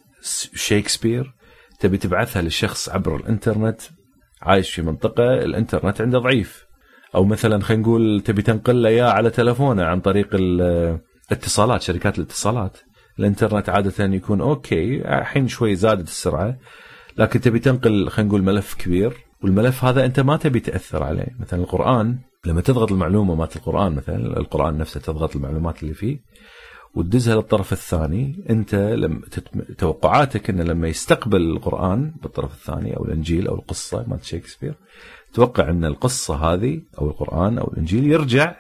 شكسبير 0.55 1.35
تبي 1.81 1.99
تبعثها 1.99 2.43
للشخص 2.43 2.89
عبر 2.89 3.17
الإنترنت 3.17 3.81
عايش 4.43 4.71
في 4.71 4.83
منطقة 4.83 5.35
الإنترنت 5.35 6.01
عنده 6.01 6.19
ضعيف. 6.19 6.66
أو 7.17 7.25
مثلا 7.25 7.63
خلينا 7.63 7.83
نقول 7.83 8.21
تبي 8.21 8.43
تنقل 8.43 8.83
له 8.83 8.89
إياه 8.89 9.11
على 9.11 9.31
تلفونه 9.31 9.85
عن 9.85 10.01
طريق 10.01 10.29
الاتصالات 10.33 11.83
شركات 11.83 12.19
الاتصالات. 12.19 12.79
الإنترنت 13.19 13.69
عادة 13.69 14.05
يكون 14.05 14.41
أوكي 14.41 15.09
الحين 15.19 15.49
شوي 15.49 15.75
زادت 15.75 16.09
السرعة 16.09 16.57
لكن 17.19 17.41
تبي 17.41 17.59
تنقل 17.59 18.09
خلينا 18.09 18.29
نقول 18.29 18.43
ملف 18.43 18.75
كبير 18.75 19.13
والملف 19.43 19.85
هذا 19.85 20.05
أنت 20.05 20.21
ما 20.21 20.37
تبي 20.37 20.61
تأثر 20.61 21.03
عليه. 21.03 21.29
مثلا 21.41 21.61
القرآن 21.61 22.19
لما 22.47 22.61
تضغط 22.61 22.93
المعلومة 22.93 23.35
مالت 23.35 23.57
القرآن 23.57 23.95
مثلا 23.95 24.39
القرآن 24.39 24.79
نفسه 24.79 25.01
تضغط 25.01 25.37
المعلومات 25.37 25.83
اللي 25.83 25.95
فيه 25.95 26.19
وتدزها 26.95 27.35
للطرف 27.35 27.73
الثاني 27.73 28.45
أنت 28.51 28.75
لما 28.75 29.21
توقعاتك 29.79 30.51
إنه 30.51 30.65
لما 30.65 30.89
يستقبل 30.89 31.43
القرآن 31.43 32.13
بالطرف 32.23 32.53
الثاني 32.53 32.97
أو 32.97 33.05
الإنجيل 33.05 33.49
أو 33.49 33.55
القصة 33.55 34.05
مالت 34.09 34.25
شكسبير 34.25 34.75
توقع 35.35 35.71
أن 35.71 35.85
القصة 35.85 36.35
هذه 36.35 36.83
أو 36.99 37.07
القرآن 37.07 37.59
أو 37.59 37.73
الإنجيل 37.73 38.07
يرجع 38.07 38.57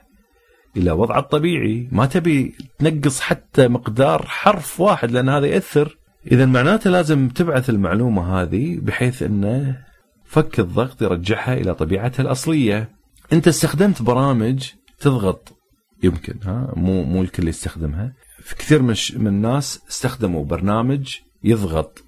إلى 0.76 0.90
وضعه 0.90 1.18
الطبيعي. 1.18 1.88
ما 1.92 2.06
تبي 2.06 2.54
تنقص 2.78 3.20
حتى 3.20 3.68
مقدار 3.68 4.26
حرف 4.26 4.80
واحد 4.80 5.10
لأن 5.10 5.28
هذا 5.28 5.46
يأثر. 5.46 5.98
اذا 6.32 6.46
معناته 6.46 6.90
لازم 6.90 7.28
تبعث 7.28 7.70
المعلومة 7.70 8.42
هذه 8.42 8.78
بحيث 8.80 9.22
أنه 9.22 9.86
فك 10.24 10.60
الضغط 10.60 11.02
يرجعها 11.02 11.54
إلى 11.54 11.74
طبيعتها 11.74 12.22
الأصلية. 12.22 12.90
أنت 13.32 13.48
استخدمت 13.48 14.02
برامج 14.02 14.70
تضغط. 15.00 15.56
يمكن 16.02 16.34
ها؟ 16.44 16.72
مو 16.76 17.02
مو 17.02 17.22
الكل 17.22 17.48
يستخدمها. 17.48 18.12
في 18.40 18.56
كثير 18.56 18.82
من 18.82 18.94
من 19.16 19.26
الناس 19.26 19.82
استخدموا 19.90 20.44
برنامج 20.44 21.16
يضغط 21.44 22.04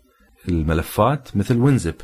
الملفات 0.49 1.37
مثل 1.37 1.57
وينزب. 1.57 1.95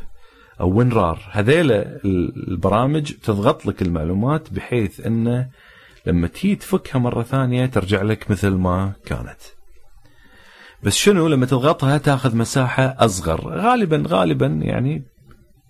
أو 0.60 0.70
وينرار 0.70 1.28
هذيل 1.30 1.72
البرامج 1.72 3.12
تضغط 3.12 3.66
لك 3.66 3.82
المعلومات 3.82 4.52
بحيث 4.52 5.06
إنه 5.06 5.50
لما 6.06 6.26
تيجي 6.26 6.56
تفكها 6.56 6.98
مرة 6.98 7.22
ثانية 7.22 7.66
ترجع 7.66 8.02
لك 8.02 8.30
مثل 8.30 8.50
ما 8.50 8.92
كانت. 9.06 9.40
بس 10.82 10.96
شنو 10.96 11.28
لما 11.28 11.46
تضغطها 11.46 11.98
تاخذ 11.98 12.36
مساحة 12.36 12.96
أصغر؟ 12.98 13.48
غالبا 13.48 14.04
غالبا 14.06 14.46
يعني 14.46 15.04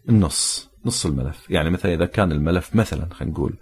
النص 0.09 0.71
نص 0.87 1.07
الملف. 1.07 1.51
يعني 1.51 1.71
مثلا 1.71 1.95
إذا 1.95 2.07
كان 2.07 2.33
الملف 2.33 2.77
مثلا 2.77 3.09
خلينا 3.15 3.35
نقول 3.35 3.57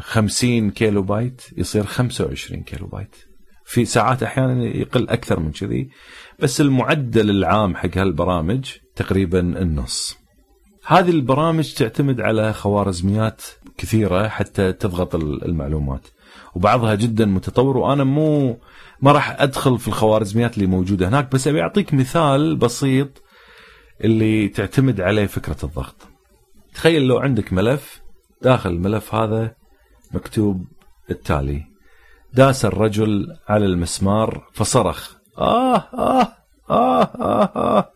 50 0.00 0.66
آه، 0.66 0.70
كيلو 0.70 1.02
بايت 1.02 1.42
يصير 1.56 1.84
25 1.84 2.62
كيلو 2.62 2.86
بايت 2.86 3.16
في 3.64 3.84
ساعات 3.84 4.22
أحيانا 4.22 4.64
يقل 4.64 5.08
أكثر 5.08 5.40
من 5.40 5.52
كذي. 5.52 5.90
بس 6.38 6.60
المعدل 6.60 7.30
العام 7.30 7.76
حق 7.76 7.98
هالبرامج 7.98 8.70
تقريبا 8.96 9.40
النص. 9.40 10.18
هذه 10.86 11.10
البرامج 11.10 11.72
تعتمد 11.72 12.20
على 12.20 12.52
خوارزميات 12.52 13.42
كثيرة 13.78 14.28
حتى 14.28 14.72
تضغط 14.72 15.14
المعلومات 15.14 16.08
وبعضها 16.54 16.94
جدا 16.94 17.24
متطور 17.24 17.76
وأنا 17.76 18.04
مو 18.04 18.58
ما 19.02 19.12
راح 19.12 19.40
أدخل 19.40 19.78
في 19.78 19.88
الخوارزميات 19.88 20.54
اللي 20.54 20.66
موجودة 20.66 21.08
هناك 21.08 21.32
بس 21.32 21.48
أبي 21.48 21.62
أعطيك 21.62 21.94
مثال 21.94 22.56
بسيط 22.56 23.22
اللي 24.04 24.48
تعتمد 24.48 25.00
عليه 25.00 25.26
فكرة 25.26 25.56
الضغط. 25.64 25.96
تخيل 26.74 27.02
لو 27.02 27.18
عندك 27.18 27.52
ملف 27.52 28.00
داخل 28.42 28.70
الملف 28.70 29.14
هذا 29.14 29.54
مكتوب 30.12 30.64
التالي 31.10 31.64
داس 32.34 32.64
الرجل 32.64 33.36
على 33.48 33.66
المسمار 33.66 34.48
فصرخ. 34.52 35.14
آه 35.38 35.76
آه 35.76 36.28
آه 36.70 37.02
آه 37.02 37.52
آه. 37.56 37.92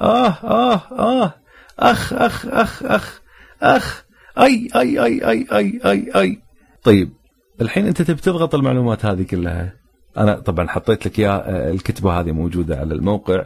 آه 0.00 0.28
آه 0.44 0.82
آه 0.92 1.34
أخ 1.78 2.12
أخ 2.12 2.46
أخ 2.46 2.82
أخ 2.82 3.20
أخ 3.62 4.04
أي 4.38 4.68
أي 4.76 5.04
أي 5.04 5.28
أي 5.28 5.46
أي 5.52 5.80
أي 5.84 6.10
أي. 6.16 6.42
طيب 6.82 7.12
الحين 7.60 7.86
أنت 7.86 8.02
تبي 8.02 8.20
تضغط 8.20 8.54
المعلومات 8.54 9.04
هذه 9.04 9.22
كلها. 9.22 9.72
أنا 10.16 10.34
طبعا 10.34 10.68
حطيت 10.68 11.06
لك 11.06 11.18
إياها 11.18 11.70
الكتبة 11.70 12.20
هذه 12.20 12.32
موجودة 12.32 12.76
على 12.76 12.94
الموقع. 12.94 13.44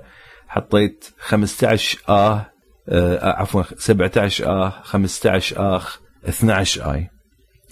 حطيت 0.49 1.04
15 1.19 1.99
آه, 2.09 2.47
آه 2.88 3.40
عفوا 3.40 3.62
17 3.78 4.47
آه 4.47 4.71
15 4.83 5.76
آخ 5.76 6.00
12 6.28 6.95
آي. 6.95 7.11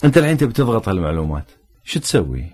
أنت 0.03 0.17
الحين 0.17 0.37
تبي 0.37 0.53
تضغط 0.53 0.89
هالمعلومات. 0.89 1.51
شو 1.83 1.99
تسوي؟ 1.99 2.45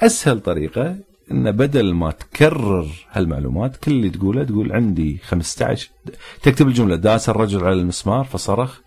أسهل 0.00 0.40
طريقة 0.40 0.96
إن 1.32 1.52
بدل 1.52 1.94
ما 1.94 2.10
تكرر 2.10 2.86
هالمعلومات 3.10 3.76
كل 3.76 3.92
اللي 3.92 4.10
تقوله 4.10 4.44
تقول 4.44 4.72
عندي 4.72 5.18
15 5.18 5.90
تكتب 6.42 6.68
الجملة 6.68 6.96
داس 6.96 7.28
الرجل 7.28 7.64
على 7.64 7.80
المسمار 7.80 8.24
فصرخ. 8.24 8.80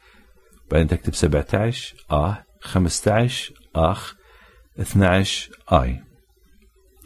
بعدين 0.72 0.88
تكتب 0.88 1.16
17 1.16 1.96
آه. 2.12 2.44
15 2.62 3.54
آخ. 3.76 4.16
12 4.80 5.50
آي. 5.72 6.00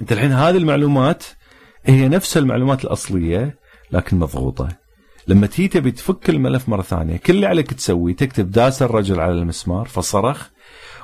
أنت 0.01 0.11
الحين 0.11 0.31
هذه 0.31 0.57
المعلومات 0.57 1.23
هي 1.85 2.07
نفس 2.07 2.37
المعلومات 2.37 2.85
الأصلية 2.85 3.59
لكن 3.91 4.19
مضغوطة. 4.19 4.69
لما 5.27 5.47
تيجي 5.47 5.67
تبي 5.67 5.91
تفك 5.91 6.29
الملف 6.29 6.69
مرة 6.69 6.81
ثانية 6.81 7.17
كل 7.17 7.33
اللي 7.33 7.47
عليك 7.47 7.73
تسوي 7.73 8.13
تكتب 8.13 8.51
داس 8.51 8.81
الرجل 8.81 9.19
على 9.19 9.31
المسمار 9.31 9.85
فصرخ. 9.87 10.49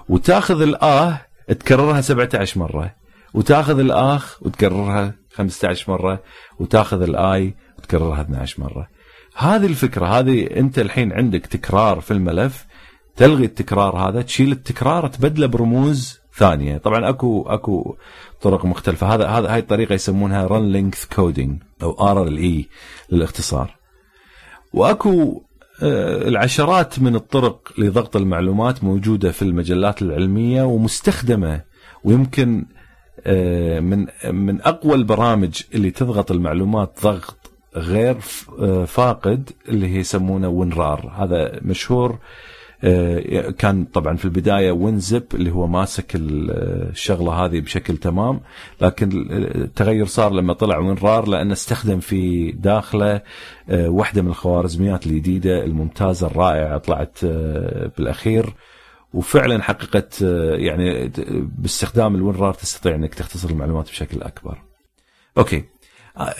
وتاخذ 0.09 0.61
الآه 0.61 1.21
تكررها 1.47 2.01
17 2.01 2.59
مرة. 2.59 3.00
وتاخذ 3.33 3.79
الآخ 3.79 4.38
وتكررها 4.41 5.13
15 5.33 5.91
مرة 5.91 6.23
وتاخذ 6.59 7.01
الآي 7.01 7.55
وتكررها 7.79 8.21
12 8.21 8.61
مرة. 8.63 8.88
هذه 9.35 9.65
الفكرة 9.65 10.05
هذه 10.05 10.47
أنت 10.57 10.79
الحين 10.79 11.13
عندك 11.13 11.45
تكرار 11.45 12.01
في 12.01 12.11
الملف 12.11 12.65
تلغي 13.15 13.45
التكرار 13.45 13.97
هذا 13.97 14.21
تشيل 14.21 14.51
التكرار 14.51 15.07
تبدله 15.07 15.47
برموز 15.47 16.19
ثانية. 16.35 16.77
طبعا 16.77 17.09
أكو 17.09 17.41
أكو 17.41 17.95
طرق 18.41 18.65
مختلفة. 18.65 19.15
هذا 19.15 19.27
هذا 19.27 19.53
هاي 19.53 19.59
الطريقة 19.59 19.93
يسمونها 19.93 20.47
run 20.47 20.71
length 20.71 21.05
coding 21.05 21.61
أو 21.83 21.91
RLE 22.11 22.67
للاختصار. 23.11 23.75
وأكو 24.73 25.43
آه، 25.83 26.27
العشرات 26.27 27.00
من 27.00 27.15
الطرق 27.15 27.73
لضغط 27.77 28.15
المعلومات 28.15 28.83
موجودة 28.83 29.31
في 29.31 29.41
المجلات 29.41 30.01
العلمية 30.01 30.63
ومستخدمة 30.63 31.61
ويمكن 32.03 32.65
من 33.81 34.07
من 34.31 34.61
أقوى 34.61 34.95
البرامج 34.95 35.61
اللي 35.73 35.91
تضغط 35.91 36.31
المعلومات 36.31 36.99
ضغط 37.03 37.51
غير 37.75 38.17
آه، 38.59 38.85
فاقد 38.85 39.49
اللي 39.69 39.87
هي 39.87 39.99
يسمونه 39.99 40.47
WinRAR 40.47 41.13
هذا 41.17 41.59
مشهور 41.61 42.17
آه، 42.83 43.49
كان 43.49 43.85
طبعا 43.85 44.17
في 44.17 44.25
البداية 44.25 44.71
WinZip 44.71 45.23
اللي 45.33 45.51
هو 45.51 45.67
ماسك 45.67 46.11
الشغلة 46.15 47.31
هذه 47.31 47.59
بشكل 47.59 47.97
تمام 47.97 48.39
لكن 48.81 49.27
التغير 49.55 50.05
صار 50.05 50.33
لما 50.33 50.53
طلع 50.53 50.77
وينرار 50.77 51.27
لأنه 51.27 51.53
استخدم 51.53 51.99
في 51.99 52.51
داخله 52.51 53.21
واحدة 53.69 54.21
من 54.21 54.27
الخوارزميات 54.27 55.07
الجديدة 55.07 55.63
الممتازة 55.63 56.27
الرائعة 56.27 56.77
طلعت 56.77 57.25
بالأخير. 57.97 58.53
وفعلا 59.13 59.63
حققت 59.63 60.21
يعني 60.51 61.11
باستخدام 61.57 62.15
الوينرار 62.15 62.53
تستطيع 62.53 62.95
إنك 62.95 63.13
تختصر 63.13 63.49
المعلومات 63.49 63.89
بشكل 63.89 64.21
أكبر. 64.21 64.61
أوكي 65.37 65.63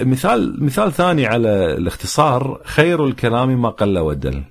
مثال 0.02 0.64
مثال 0.64 0.94
ثاني 0.94 1.26
على 1.26 1.74
الاختصار 1.74 2.62
خير 2.66 3.06
الكلام 3.06 3.62
ما 3.62 3.70
قل 3.70 4.00
ودل. 4.00 4.44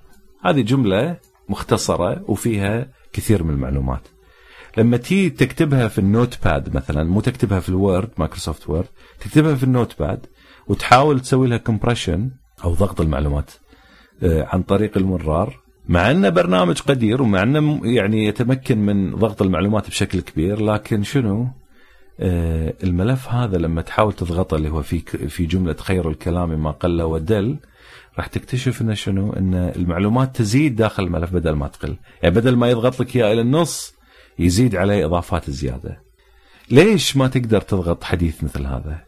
هذه 0.44 0.60
جملة 0.60 1.16
مختصرة 1.48 2.24
وفيها 2.28 2.86
كثير 3.12 3.42
من 3.42 3.54
المعلومات. 3.54 4.02
لما 4.76 4.96
تيجي 4.96 5.30
تكتبها 5.30 5.88
في 5.88 5.98
ال 5.98 6.38
Notepad 6.44 6.76
مثلا 6.76 7.04
مو 7.04 7.20
تكتبها 7.20 7.60
في 7.60 7.68
ال 7.68 7.76
Word 7.76 8.10
Microsoft 8.18 8.68
Word 8.68 8.86
تكتبها 9.20 9.54
في 9.54 9.62
ال 9.62 9.98
Notepad 9.98 10.26
وتحاول 10.66 11.20
تسوي 11.20 11.48
لها 11.48 11.58
compression 11.58 12.30
أو 12.64 12.74
ضغط 12.74 13.00
المعلومات 13.00 13.50
آه، 14.22 14.48
عن 14.52 14.62
طريق 14.62 14.96
ال 14.96 15.05
WinRAR 15.05 15.60
مع 15.90 16.10
انه 16.10 16.28
برنامج 16.28 16.80
قدير 16.80 17.22
ومع 17.22 17.42
انه 17.42 17.80
يعني 17.84 18.26
يتمكن 18.26 18.78
من 18.78 19.14
ضغط 19.14 19.42
المعلومات 19.42 19.88
بشكل 19.88 20.20
كبير 20.20 20.62
لكن 20.62 21.02
شنو؟ 21.02 21.48
آه 22.20 22.74
الملف 22.84 23.28
هذا 23.28 23.58
لما 23.58 23.82
تحاول 23.82 24.12
تضغطه 24.12 24.56
اللي 24.56 24.68
هو 24.68 24.82
في 24.82 24.98
في 25.28 25.46
جملة 25.46 25.74
خير 25.74 26.10
الكلام 26.10 26.62
ما 26.62 26.70
قل 26.70 27.02
ودل 27.02 27.56
راح 28.18 28.26
تكتشف 28.26 28.82
إنه 28.82 28.94
شنو؟ 28.94 29.32
إن 29.32 29.54
المعلومات 29.54 30.36
تزيد 30.36 30.76
داخل 30.76 31.02
الملف 31.04 31.32
بدل 31.32 31.52
ما 31.52 31.68
تقل. 31.68 31.96
يعني 32.22 32.34
بدل 32.34 32.56
ما 32.56 32.70
يضغط 32.70 33.00
لك 33.00 33.16
إياه 33.16 33.32
إلى 33.32 33.40
النص 33.40 33.94
يزيد 34.38 34.76
عليه 34.76 35.06
إضافات 35.06 35.50
زيادة. 35.50 36.02
ليش 36.70 37.16
ما 37.16 37.28
تقدر 37.28 37.60
تضغط 37.60 38.04
حديث 38.04 38.44
مثل 38.44 38.66
هذا؟ 38.66 38.98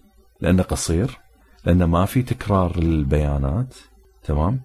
لأنه 0.40 0.62
قصير 0.62 1.18
لأنه 1.64 1.86
ما 1.86 2.04
في 2.04 2.22
تكرار 2.22 2.80
للبيانات 2.80 3.74
تمام؟ 4.24 4.60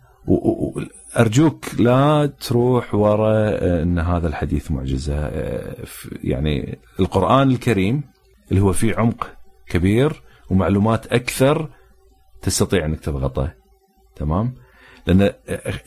أرجوك 1.17 1.65
لا 1.79 2.25
تروح 2.25 2.95
ورا 2.95 3.49
آه، 3.49 3.83
إن 3.83 3.99
هذا 3.99 4.27
الحديث 4.27 4.71
معجزة 4.71 5.15
آه، 5.15 5.75
يعني 6.23 6.79
القرآن 6.99 7.49
الكريم 7.51 8.03
اللي 8.51 8.61
هو 8.61 8.73
فيه 8.73 8.95
عمق 8.95 9.29
كبير 9.67 10.21
ومعلومات 10.49 11.07
أكثر 11.07 11.69
تستطيع 12.41 12.85
أنك 12.85 12.99
تضغطه. 12.99 13.53
تمام؟ 14.15 14.53
لأن 15.07 15.21
آه، 15.21 15.33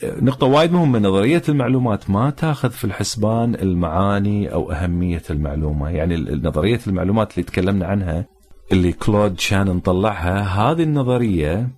نقطة 0.03 0.47
وايد 0.47 0.71
مهمة 0.71 0.99
نظرية 0.99 1.43
المعلومات 1.49 2.09
ما 2.09 2.29
تاخذ 2.29 2.69
في 2.69 2.83
الحسبان 2.83 3.55
المعاني 3.55 4.53
أو 4.53 4.71
أهمية 4.71 5.23
المعلومة. 5.29 5.89
يعني 5.89 6.15
نظرية 6.43 6.79
المعلومات 6.87 7.33
اللي 7.33 7.43
تكلمنا 7.43 7.85
عنها 7.85 8.25
اللي 8.71 8.91
كلود 8.91 9.39
شانن 9.39 9.79
طلعها 9.79 10.41
هذه 10.41 10.83
النظرية 10.83 11.69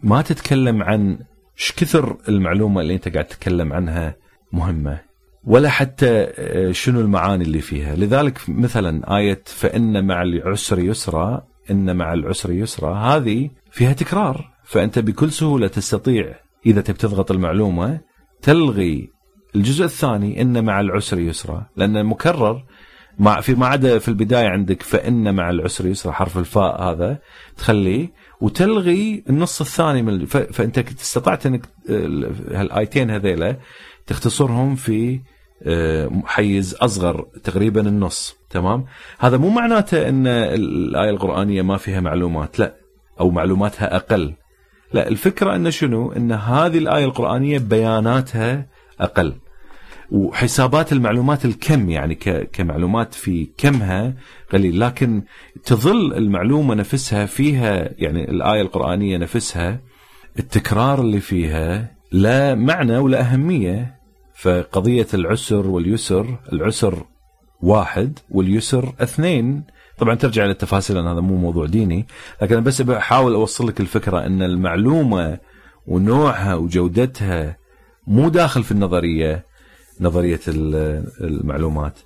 ما 0.00 0.22
تتكلم 0.22 0.82
عن 0.82 1.18
إيش 1.62 1.72
كثر 1.72 2.16
المعلومة 2.28 2.80
اللي 2.80 2.94
أنت 2.94 3.08
قاعد 3.08 3.24
تتكلم 3.24 3.72
عنها 3.72 4.16
مهمة؟ 4.52 5.00
ولا 5.44 5.68
حتى 5.68 6.08
آه، 6.08 6.72
شنو 6.72 7.00
المعاني 7.00 7.44
اللي 7.44 7.60
فيها؟ 7.60 7.96
لذلك 7.96 8.38
مثلا 8.48 9.16
آية 9.16 9.42
فإن 9.46 10.06
مع 10.06 10.22
العسر 10.22 10.78
يسرا 10.78 11.46
إن 11.70 11.96
مع 11.96 12.12
العسر 12.12 12.52
يسرا 12.52 12.94
هذه 12.94 13.50
فيها 13.70 13.92
تكرار. 13.92 14.50
فأنت 14.64 14.98
بكل 14.98 15.32
سهولة 15.32 15.68
تستطيع 15.68 16.34
إذا 16.66 16.80
تبي 16.80 16.98
تضغط 16.98 17.30
المعلومة 17.30 18.00
تلغي 18.42 19.10
الجزء 19.56 19.84
الثاني 19.84 20.42
إن 20.42 20.64
مع 20.64 20.80
العسر 20.80 21.18
يسرا. 21.18 21.66
لأن 21.76 22.06
مكرر 22.06 22.64
مع 23.18 23.40
في 23.40 23.54
ما 23.54 23.66
عدا 23.66 23.98
في 23.98 24.08
البداية 24.08 24.48
عندك 24.48 24.82
فإن 24.82 25.34
مع 25.34 25.50
العسر 25.50 25.86
يسرا 25.86 26.12
حرف 26.12 26.38
الفاء 26.38 26.82
هذا 26.82 27.18
تخليه 27.56 28.12
وتلغي 28.42 29.24
النص 29.30 29.60
الثاني 29.60 30.02
من 30.02 30.26
فأنت 30.26 30.78
استطعت 30.78 31.46
إنك 31.46 31.66
هالآيتين 32.54 33.10
هذيلا 33.10 33.56
تختصرهم 34.06 34.74
في 34.74 35.20
آه، 35.62 36.22
حيز 36.24 36.74
أصغر 36.74 37.26
تقريبا 37.44 37.80
النص 37.80 38.36
تمام؟ 38.50 38.84
هذا 39.18 39.36
مو 39.36 39.48
معناته 39.48 40.08
إن 40.08 40.26
الآية 40.26 41.10
القرآنية 41.10 41.62
ما 41.62 41.76
فيها 41.76 42.00
معلومات 42.00 42.58
لا 42.58 42.74
أو 43.20 43.30
معلوماتها 43.30 43.96
أقل. 43.96 44.34
لا 44.92 45.08
الفكرة 45.08 45.56
إن 45.56 45.70
شنو؟ 45.70 46.12
إن 46.12 46.32
هذه 46.32 46.78
الآية 46.78 47.04
القرآنية 47.04 47.58
بياناتها 47.58 48.66
أقل. 49.00 49.34
وحسابات 50.12 50.92
المعلومات 50.92 51.44
الكم 51.44 51.90
يعني 51.90 52.14
كمعلومات 52.52 53.14
في 53.14 53.48
كمها 53.58 54.14
قليل 54.52 54.80
لكن 54.80 55.22
تظل 55.64 56.14
المعلومة 56.14 56.74
نفسها 56.74 57.26
فيها 57.26 57.88
يعني 57.98 58.30
الآية 58.30 58.62
القرآنية 58.62 59.16
نفسها 59.18 59.80
التكرار 60.38 61.00
اللي 61.00 61.20
فيها 61.20 61.94
لا 62.12 62.54
معنى 62.54 62.98
ولا 62.98 63.20
أهمية. 63.20 64.02
فقضية 64.34 65.06
العسر 65.14 65.66
واليسر 65.66 66.38
العسر 66.52 67.04
واحد 67.60 68.18
واليسر 68.30 68.92
اثنين. 69.00 69.64
طبعا 69.98 70.14
ترجع 70.14 70.44
للتفاصيل 70.44 70.96
لأن 70.96 71.06
هذا 71.06 71.20
مو 71.20 71.36
موضوع 71.36 71.66
ديني 71.66 72.06
لكن 72.42 72.62
بس 72.62 72.82
بحاول 72.82 73.34
أوصل 73.34 73.68
لك 73.68 73.80
الفكرة 73.80 74.26
إن 74.26 74.42
المعلومة 74.42 75.38
ونوعها 75.86 76.54
وجودتها 76.54 77.56
مو 78.06 78.28
داخل 78.28 78.62
في 78.62 78.72
النظرية. 78.72 79.51
نظرية 80.02 80.40
المعلومات. 81.20 81.98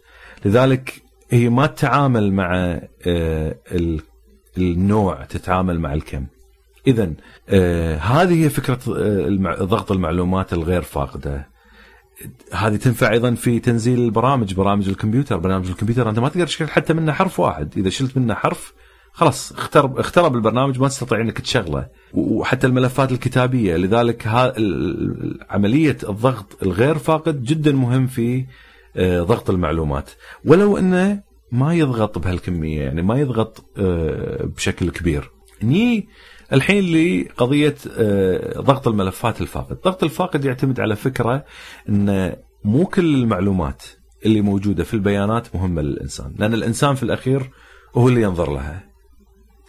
لذلك 0.45 1.03
هي 1.31 1.49
ما 1.49 1.67
تتعامل 1.67 2.33
مع 2.33 2.81
آه، 3.07 3.57
النوع 4.59 5.25
تتعامل 5.25 5.81
مع 5.81 5.95
الكم. 5.95 6.27
اذا 6.87 7.13
آه، 7.49 7.97
هذه 7.97 8.45
هي 8.45 8.51
فكرة 8.51 8.79
آه، 8.89 9.65
ضغط 9.65 9.93
المعلومات 9.93 10.53
الغير 10.53 10.83
فاقدة. 10.83 11.49
هذه 12.53 12.77
تنفع 12.77 13.11
أيضا 13.11 13.35
في 13.35 13.59
تنزيل 13.59 14.01
البرامج 14.01 14.55
برامج 14.55 14.89
الكمبيوتر. 14.89 15.37
برنامج 15.37 15.69
الكمبيوتر 15.69 16.11
أنت 16.11 16.19
ما 16.19 16.29
تقدر 16.29 16.47
تشكل 16.47 16.69
حتى 16.69 16.93
منه 16.93 17.13
حرف 17.13 17.41
واحد. 17.41 17.73
إذا 17.77 17.89
شلت 17.89 18.17
منه 18.17 18.35
حرف 18.35 18.75
خلاص 19.17 19.53
اخترب 19.53 19.99
اخترب 19.99 20.35
البرنامج 20.35 20.81
ما 20.81 20.89
تستطيع 20.89 21.21
إنك 21.21 21.41
تشغله. 21.41 21.87
وحتى 22.15 22.67
الملفات 22.67 23.13
الكتابية. 23.13 23.77
لذلك 23.77 24.27
عملية 25.51 25.97
الضغط 26.09 26.63
الغير 26.63 26.99
فاقد 26.99 27.43
جدا 27.43 27.73
مهم 27.73 28.07
في 28.07 28.47
آه، 28.97 29.23
ضغط 29.23 29.51
المعلومات. 29.51 30.11
ولو 30.45 30.79
إنه 30.79 31.23
ما 31.53 31.75
يضغط 31.75 32.19
بهالكمية 32.19 32.81
يعني 32.81 33.03
ما 33.03 33.19
يضغط 33.19 33.65
آه، 33.79 34.45
بشكل 34.45 34.91
كبير. 34.91 35.31
ني 35.63 36.09
الحين 36.53 36.85
لقضية 36.85 37.75
آه، 37.99 38.61
ضغط 38.61 38.89
الملفات 38.89 39.41
الفاقد. 39.41 39.79
ضغط 39.85 40.05
الفاقد 40.05 40.45
يعتمد 40.45 40.81
على 40.81 40.97
فكرة 40.97 41.45
إن 41.89 42.37
مو 42.65 42.87
كل 42.87 43.15
المعلومات 43.15 43.83
اللي 44.27 44.41
موجودة 44.41 44.85
في 44.85 44.95
البيانات 44.95 45.55
مهمة 45.57 45.83
للإنسان. 45.83 46.35
لأن 46.39 46.55
الإنسان 46.55 46.95
في 46.95 47.03
الأخير 47.03 47.51
هو 47.95 48.09
اللي 48.09 48.23
ينظر 48.23 48.53
لها. 48.53 48.96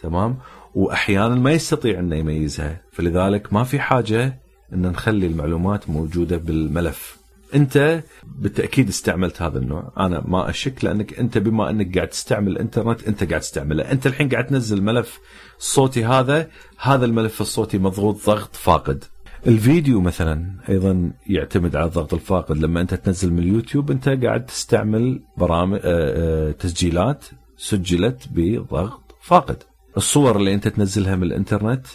تمام؟ 0.02 0.38
وأحيانا 0.74 1.34
ما 1.34 1.52
يستطيع 1.52 1.98
إنه 1.98 2.16
يميزها 2.16 2.80
فلذلك 2.92 3.52
ما 3.52 3.64
في 3.64 3.80
حاجة 3.80 4.40
إن 4.72 4.82
نخلي 4.82 5.26
المعلومات 5.26 5.90
موجودة 5.90 6.36
بالملف. 6.36 7.18
أنت 7.54 8.02
بالتأكيد 8.24 8.88
استعملت 8.88 9.42
هذا 9.42 9.58
النوع. 9.58 9.92
أنا 9.98 10.24
ما 10.26 10.50
أشك 10.50 10.84
لأنك 10.84 11.18
أنت 11.18 11.38
بما 11.38 11.70
إنك 11.70 11.94
قاعد 11.94 12.08
تستعمل 12.08 12.52
الإنترنت 12.52 13.08
أنت 13.08 13.24
قاعد 13.24 13.40
تستعمله. 13.40 13.92
أنت 13.92 14.06
الحين 14.06 14.28
قاعد 14.28 14.46
تنزل 14.46 14.82
ملف 14.82 15.20
صوتي 15.58 16.04
هذا 16.04 16.48
هذا 16.78 17.04
الملف 17.04 17.40
الصوتي 17.40 17.78
مضغوط 17.78 18.26
ضغط 18.26 18.56
فاقد. 18.56 19.04
الفيديو 19.46 20.00
مثلا 20.00 20.50
أيضا 20.68 21.12
يعتمد 21.26 21.76
على 21.76 21.86
الضغط 21.86 22.14
الفاقد. 22.14 22.56
لما 22.56 22.80
أنت 22.80 22.94
تنزل 22.94 23.32
من 23.32 23.38
اليوتيوب 23.38 23.90
أنت 23.90 24.08
قاعد 24.08 24.46
تستعمل 24.46 25.22
برامج 25.36 25.78
آه، 25.84 26.48
آه، 26.48 26.52
تسجيلات 26.52 27.24
سجلت 27.56 28.28
بضغط 28.30 29.14
فاقد. 29.20 29.62
الصور 29.96 30.36
اللي 30.36 30.54
انت 30.54 30.68
تنزلها 30.68 31.16
من 31.16 31.22
الانترنت 31.22 31.86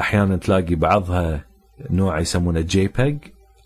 أحيانا 0.00 0.36
تلاقي 0.36 0.74
بعضها 0.74 1.44
نوع 1.90 2.20
يسمونه 2.20 2.60
JPEG 2.60 3.18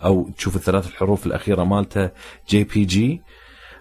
أو 0.04 0.28
تشوف 0.36 0.56
الثلاث 0.56 0.88
الحروف 0.88 1.26
الأخيرة 1.26 1.64
مالته 1.64 2.10
JPG 2.48 3.22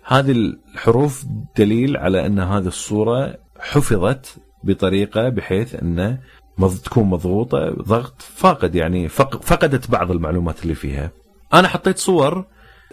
هذه 0.03 0.31
الحروف 0.31 1.25
دليل 1.57 1.97
على 1.97 2.25
أن 2.25 2.39
هذه 2.39 2.67
الصورة 2.67 3.37
حفظت 3.59 4.37
بطريقة 4.63 5.29
بحيث 5.29 5.75
انه 5.75 6.19
تكون 6.83 7.03
مضغوطة 7.03 7.69
ضغط 7.69 8.21
فاقد 8.21 8.75
يعني 8.75 9.07
فقدت 9.41 9.91
بعض 9.91 10.11
المعلومات 10.11 10.63
اللي 10.63 10.75
فيها. 10.75 11.11
أنا 11.53 11.67
حطيت 11.67 11.97
صور 11.97 12.45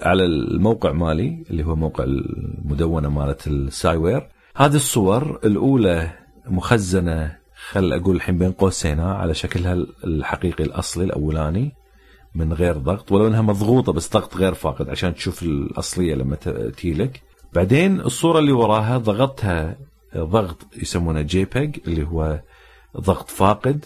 على 0.03 0.25
الموقع 0.25 0.93
مالي 0.93 1.45
اللي 1.51 1.65
هو 1.65 1.77
موقع 1.77 2.05
المدونة 2.05 3.09
مالت 3.09 3.47
السايوير 3.47 4.29
هذه 4.57 4.77
الصور 4.77 5.41
الأولى 5.45 6.22
مخزنة 6.47 7.37
خل 7.71 7.93
أقول 7.93 8.17
الحين 8.17 8.39
بين 8.39 8.53
قوسين 8.53 9.01
على 9.01 9.35
شكلها 9.35 9.73
الحقيقي 10.05 10.65
الأصلي 10.65 11.05
الأولاني 11.05 11.73
من 12.35 12.53
غير 12.53 12.77
ضغط 12.77 13.13
ولو 13.13 13.27
إنها 13.27 13.43
مضغوطة 13.43 13.93
بس 13.93 14.13
ضغط 14.13 14.37
غير 14.37 14.55
فاقد 14.55 14.89
عشان 14.89 15.15
تشوف 15.15 15.43
الأصلية 15.43 16.15
لما 16.15 16.37
تجيلك 16.77 17.23
بعدين 17.53 18.01
الصورة 18.01 18.39
اللي 18.39 18.53
وراها 18.53 18.99
ضغطتها 18.99 19.77
ضغط 20.17 20.67
يسمونه 20.77 21.21
JPEG 21.23 21.77
اللي 21.87 22.07
هو 22.07 22.41
ضغط 23.01 23.31
فاقد. 23.31 23.85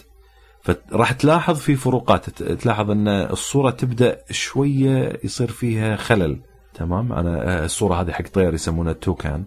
فراح 0.61 1.11
تلاحظ 1.11 1.59
في 1.59 1.75
فروقات 1.75 2.29
تلاحظ 2.43 2.91
إن 2.91 3.07
الصورة 3.07 3.69
تبدأ 3.69 4.19
شوية 4.31 5.19
يصير 5.23 5.47
فيها 5.47 5.95
خلل. 5.95 6.39
تمام؟ 6.73 7.13
أنا 7.13 7.65
الصورة 7.65 8.01
هذه 8.01 8.11
حق 8.11 8.27
طير 8.33 8.53
يسمونها 8.53 8.93
toucan. 8.93 9.45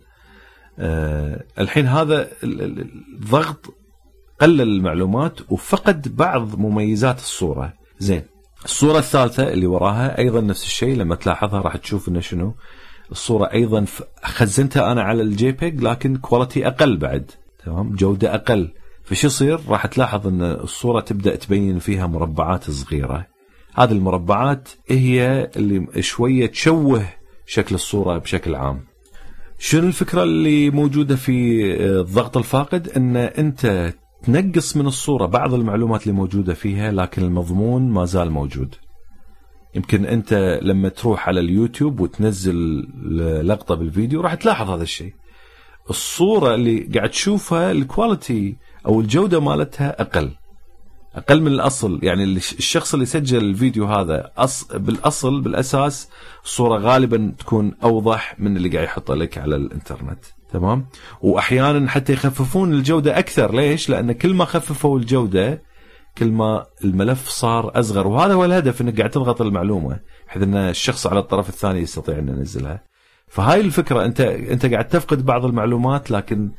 الحين 1.59 1.87
هذا 1.87 2.29
الضغط 2.43 3.75
قلل 4.41 4.61
المعلومات 4.61 5.53
وفقد 5.53 6.17
بعض 6.17 6.59
مميزات 6.59 7.19
الصورة. 7.19 7.73
زين 7.99 8.23
الصورة 8.65 8.99
الثالثة 8.99 9.53
اللي 9.53 9.67
وراها 9.67 10.19
أيضا 10.19 10.41
نفس 10.41 10.65
الشيء 10.65 10.97
لما 10.97 11.15
تلاحظها 11.15 11.61
راح 11.61 11.77
تشوف 11.77 12.09
إنه 12.09 12.21
شنو؟ 12.21 12.55
الصورة 13.13 13.53
أيضا 13.53 13.85
خزنتها 14.23 14.93
أنا 14.93 15.03
على 15.03 15.23
ال 15.23 15.53
JPEG 15.53 15.83
لكن 15.83 16.17
quality 16.17 16.67
أقل 16.67 16.97
بعد. 16.97 17.31
تمام؟ 17.65 17.95
جودة 17.95 18.35
أقل. 18.35 18.73
فشو 19.05 19.27
يصير؟ 19.27 19.61
راح 19.69 19.87
تلاحظ 19.87 20.27
إن 20.27 20.43
الصورة 20.43 21.01
تبدأ 21.01 21.37
تبين 21.37 21.79
فيها 21.79 22.07
مربعات 22.07 22.71
صغيرة. 22.71 23.27
هذه 23.75 23.93
المربعات 23.93 24.69
هي 24.89 25.51
اللي 25.57 26.03
شوية 26.03 26.47
تشوه 26.47 27.05
شكل 27.47 27.75
الصورة 27.75 28.19
بشكل 28.19 28.55
عام. 28.55 28.90
شنو 29.63 29.87
الفكرة 29.87 30.23
اللي 30.23 30.71
موجودة 30.71 31.17
في 31.17 31.63
الضغط 32.01 32.37
الفاقد؟ 32.37 32.89
إن 32.89 33.17
أنت 33.17 33.95
تنقص 34.23 34.77
من 34.77 34.87
الصورة 34.87 35.27
بعض 35.27 35.55
المعلومات 35.55 36.03
اللي 36.03 36.15
موجودة 36.15 36.55
فيها 36.55 36.93
لكن 36.93 37.23
المضمون 37.23 37.91
ما 37.91 38.05
زال 38.05 38.31
موجود. 38.31 38.75
يمكن 39.75 40.07
أنت 40.07 40.61
لما 40.63 40.89
تروح 40.89 41.29
على 41.29 41.41
اليوتيوب 41.41 42.01
وتنزل 42.01 42.89
لقطة 43.47 43.75
بالفيديو 43.75 44.21
راح 44.21 44.35
تلاحظ 44.35 44.71
هذا 44.71 44.83
الشيء. 44.83 45.15
الصورة 45.91 46.55
اللي 46.55 46.81
قاعد 46.95 47.11
تشوفها 47.11 47.73
الكواليتي 47.73 48.57
أو 48.87 49.01
الجودة 49.01 49.41
مالتها 49.41 50.01
أقل. 50.03 50.31
أقل 51.15 51.41
من 51.41 51.47
الأصل. 51.47 51.99
يعني 52.03 52.25
الشخص 52.25 52.95
اللي 52.95 53.07
سجل 53.07 53.45
الفيديو 53.45 53.87
هذا 53.87 54.31
أص... 54.39 54.65
بالأصل 54.73 55.41
بالأساس 55.41 56.09
الصورة 56.45 56.79
غالبا 56.79 57.35
تكون 57.39 57.75
أوضح 57.85 58.41
من 58.41 58.57
اللي 58.57 58.69
قاعد 58.69 58.85
يحطه 58.85 59.15
لك 59.15 59.39
على 59.39 59.57
الإنترنت. 59.57 60.25
تمام؟ 60.53 60.87
واحيانا 61.21 61.91
حتى 61.91 62.13
يخففون 62.13 62.73
الجودة 62.73 63.19
أكثر. 63.19 63.55
ليش؟ 63.55 63.89
لأن 63.89 64.13
كل 64.13 64.35
ما 64.35 64.45
خففوا 64.45 64.99
الجودة 64.99 65.63
كل 66.19 66.31
ما 66.31 66.67
الملف 66.85 67.29
صار 67.29 67.81
أصغر. 67.81 68.07
وهذا 68.07 68.35
هو 68.35 68.45
الهدف 68.45 68.81
إنك 68.81 68.99
قاعد 68.99 69.11
تضغط 69.11 69.43
المعلومة 69.43 70.01
بحيث 70.27 70.43
إن 70.43 70.55
الشخص 70.55 71.07
على 71.07 71.21
الطرف 71.21 71.49
الثاني 71.49 71.81
يستطيع 71.81 72.19
إنه 72.19 72.33
ينزلها. 72.33 72.83
فهاي 73.29 73.61
الفكرة. 73.61 74.05
أنت 74.05 74.21
أنت 74.21 74.67
قاعد 74.67 74.89
تفقد 74.89 75.25
بعض 75.25 75.45
المعلومات 75.45 76.11
لكن 76.11 76.51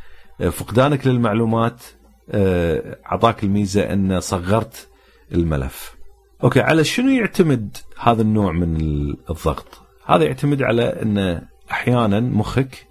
فقدانك 0.51 1.07
للمعلومات 1.07 1.81
أعطاك 3.05 3.43
الميزة 3.43 3.93
أن 3.93 4.19
صغرت 4.19 4.87
الملف. 5.31 5.95
أوكي 6.43 6.59
على 6.59 6.83
شنو 6.83 7.09
يعتمد 7.09 7.77
هذا 7.99 8.21
النوع 8.21 8.51
من 8.51 8.75
الضغط؟ 9.29 9.81
هذا 10.05 10.23
يعتمد 10.23 10.61
على 10.61 10.83
أن 10.83 11.41
أحيانا 11.71 12.19
مخك 12.19 12.87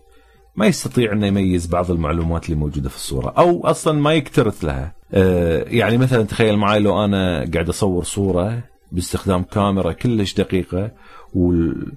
ما 0.57 0.67
يستطيع 0.67 1.13
انه 1.13 1.27
يميز 1.27 1.67
بعض 1.67 1.91
المعلومات 1.91 2.45
اللي 2.45 2.57
موجودة 2.57 2.89
في 2.89 2.97
الصورة 2.97 3.35
أو 3.39 3.67
أصلا 3.67 4.01
ما 4.01 4.15
يكترث 4.15 4.65
لها. 4.65 4.93
آه، 5.13 5.65
يعني 5.69 5.99
مثلا 5.99 6.23
تخيل 6.23 6.57
معي 6.57 6.81
لو 6.81 7.05
أنا 7.05 7.51
قاعد 7.55 7.69
أصور 7.69 8.05
صورة 8.05 8.63
باستخدام 8.93 9.43
كاميرا 9.43 9.93
كلش 9.93 10.35
دقيقة 10.35 10.91
وال 11.35 11.93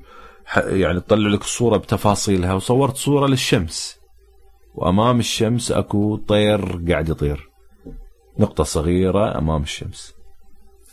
يعني 0.58 1.00
تطلع 1.00 1.30
لك 1.30 1.42
الصورة 1.42 1.78
بتفاصيلها 1.78 2.54
وصورت 2.54 2.96
صورة 2.96 3.28
للشمس 3.28 4.03
وأمام 4.76 5.20
الشمس 5.20 5.72
أكو 5.72 6.16
طير 6.16 6.82
قاعد 6.90 7.10
يطير. 7.10 7.50
نقطة 8.40 8.64
صغيرة 8.64 9.38
أمام 9.38 9.62
الشمس. 9.62 10.14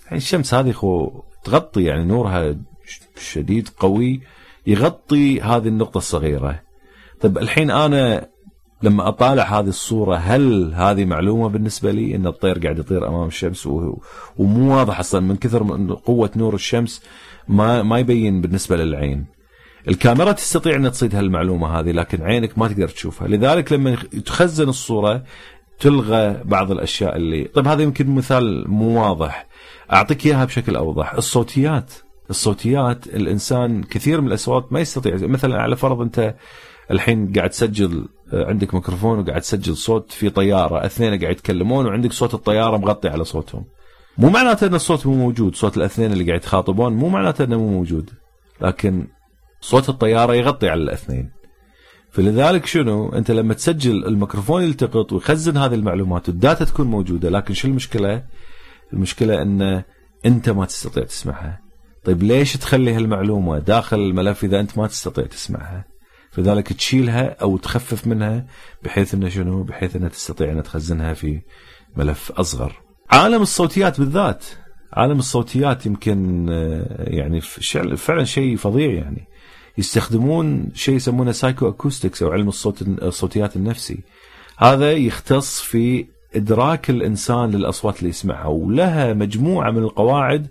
يعني 0.05 0.16
الشمس 0.16 0.55
هذه 0.55 0.73
خو 0.73 1.11
تغطي 1.45 1.85
يعني 1.85 2.05
نورها 2.05 2.57
شديد 3.16 3.69
قوي 3.79 4.21
يغطي 4.66 5.40
هذه 5.40 5.69
النقطة 5.69 5.99
الصغيرة. 5.99 6.62
طيب 7.21 7.38
الحين 7.38 7.71
أنا 7.71 8.29
لما 8.83 9.09
أطالع 9.09 9.61
هذه 9.61 9.69
الصورة 9.69 10.16
هل 10.16 10.75
هذه 10.75 11.05
معلومة 11.05 11.49
بالنسبة 11.49 11.90
لي 11.90 12.16
إن 12.16 12.27
الطير 12.27 12.59
قاعد 12.59 12.79
يطير 12.79 13.09
أمام 13.09 13.29
الشمس؟ 13.29 13.66
ومو 14.37 14.77
واضح 14.77 14.99
أصلا 14.99 15.21
من 15.21 15.37
كثر 15.37 15.62
قوة 16.05 16.31
نور 16.37 16.55
الشمس 16.55 17.03
ما 17.49 17.83
ما 17.83 17.99
يبين 17.99 18.40
بالنسبة 18.40 18.77
للعين. 18.77 19.39
الكاميرا 19.88 20.33
تستطيع 20.33 20.77
ان 20.77 20.90
تصيد 20.90 21.14
هالمعلومة 21.14 21.81
هذه 21.81 21.90
لكن 21.90 22.23
عينك 22.23 22.59
ما 22.59 22.69
تقدر 22.69 22.88
تشوفها. 22.88 23.29
لذلك 23.29 23.73
لما 23.73 23.97
تخزن 24.27 24.69
الصورة 24.69 25.23
تلغى 25.81 26.40
بعض 26.45 26.71
الأشياء 26.71 27.16
اللي 27.16 27.45
طيب 27.45 27.69
هذا 27.69 27.83
يمكن 27.83 28.14
مثال 28.14 28.71
مو 28.71 29.03
واضح. 29.03 29.47
أعطيك 29.93 30.27
إياها 30.27 30.45
بشكل 30.45 30.77
أوضح. 30.77 31.14
الصوتيات. 31.14 31.93
الصوتيات 32.31 33.07
الإنسان 33.07 33.83
كثير 33.83 34.21
من 34.21 34.29
الأصوات 34.29 34.73
ما 34.73 34.81
يستطيع 34.81 35.16
مثلا 35.16 35.62
على 35.62 35.77
فرض 35.77 36.01
أنت 36.01 36.35
الحين 36.90 37.33
قاعد 37.33 37.51
تسجل 37.51 38.09
عندك 38.33 38.75
ميكروفون 38.75 39.19
وقاعد 39.19 39.40
تسجل 39.40 39.77
صوت 39.77 40.12
في 40.12 40.31
طيارة 40.31 40.87
اثنين 40.87 41.21
قاعد 41.21 41.33
يتكلمون 41.33 41.87
وعندك 41.87 42.12
صوت 42.12 42.35
الطيارة 42.35 42.77
مغطي 42.77 43.09
على 43.09 43.25
صوتهم. 43.25 43.64
مو 44.19 44.29
معناته 44.31 44.66
أن 44.66 44.75
الصوت 44.75 45.07
مو 45.07 45.14
موجود 45.14 45.55
صوت 45.55 45.77
الأثنين 45.77 46.12
اللي 46.12 46.25
قاعد 46.25 46.38
يتخاطبون 46.38 46.93
مو 46.93 47.09
معناته 47.09 47.45
أنه 47.45 47.59
مو 47.59 47.69
موجود 47.69 48.11
لكن 48.61 49.07
صوت 49.61 49.88
الطيارة 49.88 50.35
يغطي 50.35 50.68
على 50.68 50.83
الاثنين. 50.83 51.31
فلذلك 52.11 52.66
شنو؟ 52.66 53.09
انت 53.09 53.31
لما 53.31 53.55
تسجل 53.55 54.07
الميكروفون 54.07 54.62
يلتقط 54.62 55.12
ويخزن 55.12 55.57
هذه 55.57 55.75
المعلومات 55.75 56.29
والداتا 56.29 56.64
تكون 56.64 56.87
موجودة 56.87 57.31
لكن 57.31 57.55
شو 57.55 57.68
المشكلة؟ 57.68 58.25
المشكلة 58.92 59.42
إن 59.42 59.83
أنت 60.27 60.51
ما 60.51 60.64
تستطيع 60.64 61.05
تسمعها. 61.05 61.61
طيب 62.05 62.23
ليش 62.23 62.53
تخلي 62.53 62.94
هالمعلومة 62.94 63.59
داخل 63.59 64.01
الملف 64.01 64.44
إذا 64.44 64.61
أنت 64.61 64.79
ما 64.79 64.87
تستطيع 64.87 65.27
تسمعها؟ 65.27 65.85
فذلك 66.31 66.73
تشيلها 66.73 67.37
أو 67.42 67.57
تخفف 67.57 68.07
منها 68.07 68.46
بحيث 68.83 69.14
إنه 69.14 69.29
شنو؟ 69.29 69.62
بحيث 69.62 69.96
إنها 69.96 70.09
تستطيع 70.09 70.53
ان 70.53 70.62
تخزنها 70.62 71.14
في 71.14 71.40
ملف 71.96 72.33
أصغر. 72.33 72.83
عالم 73.11 73.42
الصوتيات 73.42 74.01
بالذات 74.01 74.44
عالم 74.92 75.18
الصوتيات 75.18 75.87
يمكن 75.87 76.46
آه، 76.50 77.05
يعني 77.11 77.40
فعلا 77.96 78.24
شيء 78.24 78.57
فظيع 78.57 78.92
يعني. 78.92 79.29
يستخدمون 79.79 80.68
شيء 80.74 80.94
يسمونه 80.94 81.33
psychoacoustics 81.33 82.23
أو 82.22 82.31
علم 82.31 82.48
الصوت 82.48 82.83
الصوتيات 82.83 83.57
النفسي. 83.57 83.98
هذا 84.59 84.92
يختص 84.92 85.61
في 85.61 86.07
إدراك 86.35 86.90
الإنسان 86.90 87.50
للأصوات 87.50 87.98
اللي 87.98 88.09
يسمعها 88.09 88.46
ولها 88.46 89.12
مجموعة 89.12 89.70
من 89.70 89.83
القواعد 89.83 90.46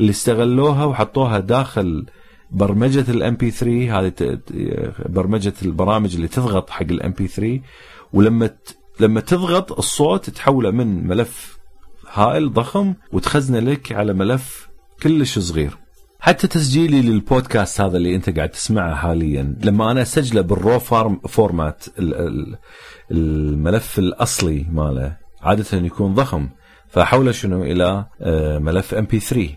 اللي 0.00 0.10
استغلوها 0.10 0.84
وحطوها 0.84 1.38
داخل 1.38 2.06
برمجة 2.50 3.10
ال 3.10 3.34
MP3 3.34 4.00
هذه 4.00 4.38
برمجة 5.08 5.54
البرامج 5.62 6.14
اللي 6.14 6.28
تضغط 6.28 6.70
حق 6.70 6.82
ال 6.82 7.10
MP3 7.10 7.60
ولما 8.12 8.50
لما 9.00 9.20
تضغط 9.20 9.72
الصوت 9.72 10.30
تحوله 10.30 10.70
من 10.70 11.06
ملف 11.06 11.53
هائل 12.14 12.52
ضخم 12.52 12.94
وتخزنه 13.12 13.58
لك 13.58 13.92
على 13.92 14.12
ملف 14.12 14.68
كلش 15.02 15.38
صغير. 15.38 15.84
حتى 16.20 16.46
تسجيلي 16.46 17.02
للبودكاست 17.02 17.80
هذا 17.80 17.96
اللي 17.96 18.14
أنت 18.14 18.36
قاعد 18.36 18.48
تسمعه 18.48 18.94
حاليا 18.94 19.56
لما 19.62 19.90
أنا 19.90 20.02
أسجله 20.02 20.40
بال 20.40 20.55
raw 20.55 20.78
form 20.78 21.20
format 21.28 21.84
الملف 23.10 23.98
الأصلي 23.98 24.66
ماله 24.70 25.16
عادة 25.42 25.78
يكون 25.78 26.14
ضخم 26.14 26.48
فاحوله 26.88 27.32
شنو 27.32 27.62
إلى 27.62 28.06
آه، 28.20 28.58
ملف 28.58 28.94
MP3 28.94 29.48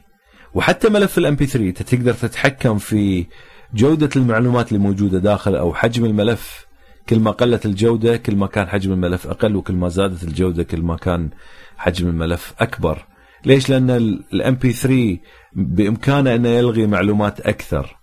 وحتى 0.53 0.89
ملف 0.89 1.17
ال 1.17 1.35
MP3 1.35 1.69
أنت 1.69 1.81
تقدر 1.81 2.13
تتحكم 2.13 2.77
في 2.77 3.25
جودة 3.73 4.09
المعلومات 4.15 4.67
اللي 4.67 4.79
موجودة 4.83 5.19
داخل 5.19 5.55
أو 5.55 5.73
حجم 5.73 6.05
الملف. 6.05 6.66
كل 7.09 7.19
ما 7.19 7.31
قلت 7.31 7.65
الجودة 7.65 8.17
كل 8.17 8.35
ما 8.35 8.47
كان 8.47 8.67
حجم 8.67 8.91
الملف 8.91 9.27
أقل 9.27 9.55
وكل 9.55 9.73
ما 9.73 9.89
زادت 9.89 10.23
الجودة 10.23 10.63
كل 10.63 10.81
ما 10.81 10.95
كان 10.97 11.29
حجم 11.77 12.07
الملف 12.07 12.53
أكبر. 12.59 13.05
ليش؟ 13.45 13.69
لأن 13.69 13.89
الام 14.33 14.55
بي 14.55 14.73
3 14.73 15.17
بإمكانه 15.53 16.35
إنه 16.35 16.49
يلغي 16.49 16.87
معلومات 16.87 17.39
أكثر. 17.39 17.97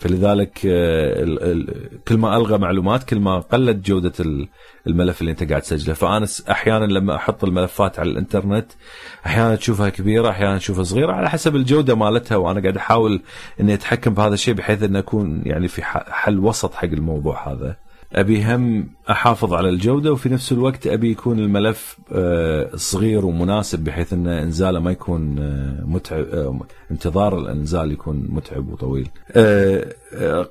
فلذلك 0.00 0.58
آه، 0.66 1.64
كل 2.08 2.16
ما 2.16 2.36
ألغى 2.36 2.58
معلومات 2.58 3.04
كل 3.04 3.20
ما 3.20 3.38
قلت 3.38 3.86
جودة 3.86 4.12
الملف 4.86 5.20
اللي 5.20 5.30
أنت 5.30 5.48
قاعد 5.48 5.62
تسجله. 5.62 5.94
فأنا 5.94 6.26
أحيانا 6.50 6.84
لما 6.84 7.16
أحط 7.16 7.44
الملفات 7.44 7.98
على 7.98 8.10
الإنترنت 8.10 8.66
أحيانا 9.26 9.56
تشوفها 9.56 9.88
كبيرة 9.88 10.30
أحيانا 10.30 10.58
تشوفها 10.58 10.84
صغيرة 10.84 11.12
على 11.12 11.30
حسب 11.30 11.56
الجودة 11.56 11.94
مالتها. 11.94 12.36
وأنا 12.36 12.60
قاعد 12.60 12.76
أحاول 12.76 13.22
إني 13.60 13.74
أتحكم 13.74 14.14
بهذا 14.14 14.34
الشيء 14.34 14.54
بحيث 14.54 14.82
ان 14.82 14.96
اكون 14.96 15.42
يعني 15.46 15.68
في 15.68 15.82
حل 15.84 16.38
وسط 16.38 16.74
حق 16.74 16.84
الموضوع 16.84 17.52
هذا. 17.52 17.85
أبي 18.12 18.44
هم 18.44 18.88
أحافظ 19.10 19.54
على 19.54 19.68
الجودة 19.68 20.12
وفي 20.12 20.28
نفس 20.28 20.52
الوقت 20.52 20.86
أبي 20.86 21.10
يكون 21.10 21.38
الملف 21.38 21.98
آه، 22.12 22.70
صغير 22.74 23.26
ومناسب 23.26 23.84
بحيث 23.84 24.12
أن 24.12 24.26
إنزاله 24.26 24.80
ما 24.80 24.90
يكون 24.90 25.38
آه، 25.38 25.84
متعب 25.84 26.24
آه، 26.24 26.60
انتظار 26.90 27.38
الإنزال 27.38 27.92
يكون 27.92 28.26
متعب 28.28 28.68
وطويل. 28.68 29.08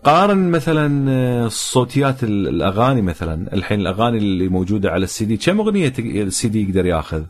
قارن 0.03 0.51
مثلا 0.51 1.45
الصوتيات 1.45 2.23
الأغاني 2.23 3.01
مثلا 3.01 3.53
الحين 3.53 3.79
الأغاني 3.79 4.17
اللي 4.17 4.47
موجودة 4.47 4.91
على 4.91 5.03
السي 5.03 5.25
دي 5.25 5.37
كم 5.37 5.59
أغنية 5.59 5.93
السي 5.99 6.47
دي 6.47 6.69
يقدر 6.69 6.85
ياخذ؟ 6.85 7.23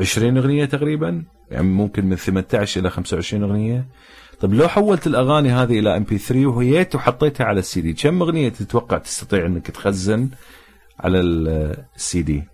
20 0.00 0.38
أغنية 0.38 0.64
تقريبا 0.64 1.24
يعني 1.50 1.66
ممكن 1.66 2.06
من 2.06 2.16
18 2.16 2.80
إلى 2.80 2.90
25 2.90 3.42
أغنية 3.42 3.86
طيب 4.40 4.54
لو 4.54 4.68
حولت 4.68 5.06
الأغاني 5.06 5.52
هذه 5.52 5.78
إلى 5.78 5.96
MP3 5.96 6.46
وهيت 6.46 6.94
وحطيتها 6.94 7.44
على 7.44 7.58
السي 7.58 7.80
دي 7.80 7.92
كم 7.92 8.22
أغنية 8.22 8.48
تتوقع 8.48 8.98
تستطيع 8.98 9.46
إنك 9.46 9.70
تخزن 9.70 10.30
على 11.00 11.20
السي 11.20 12.22
دي؟ 12.22 12.44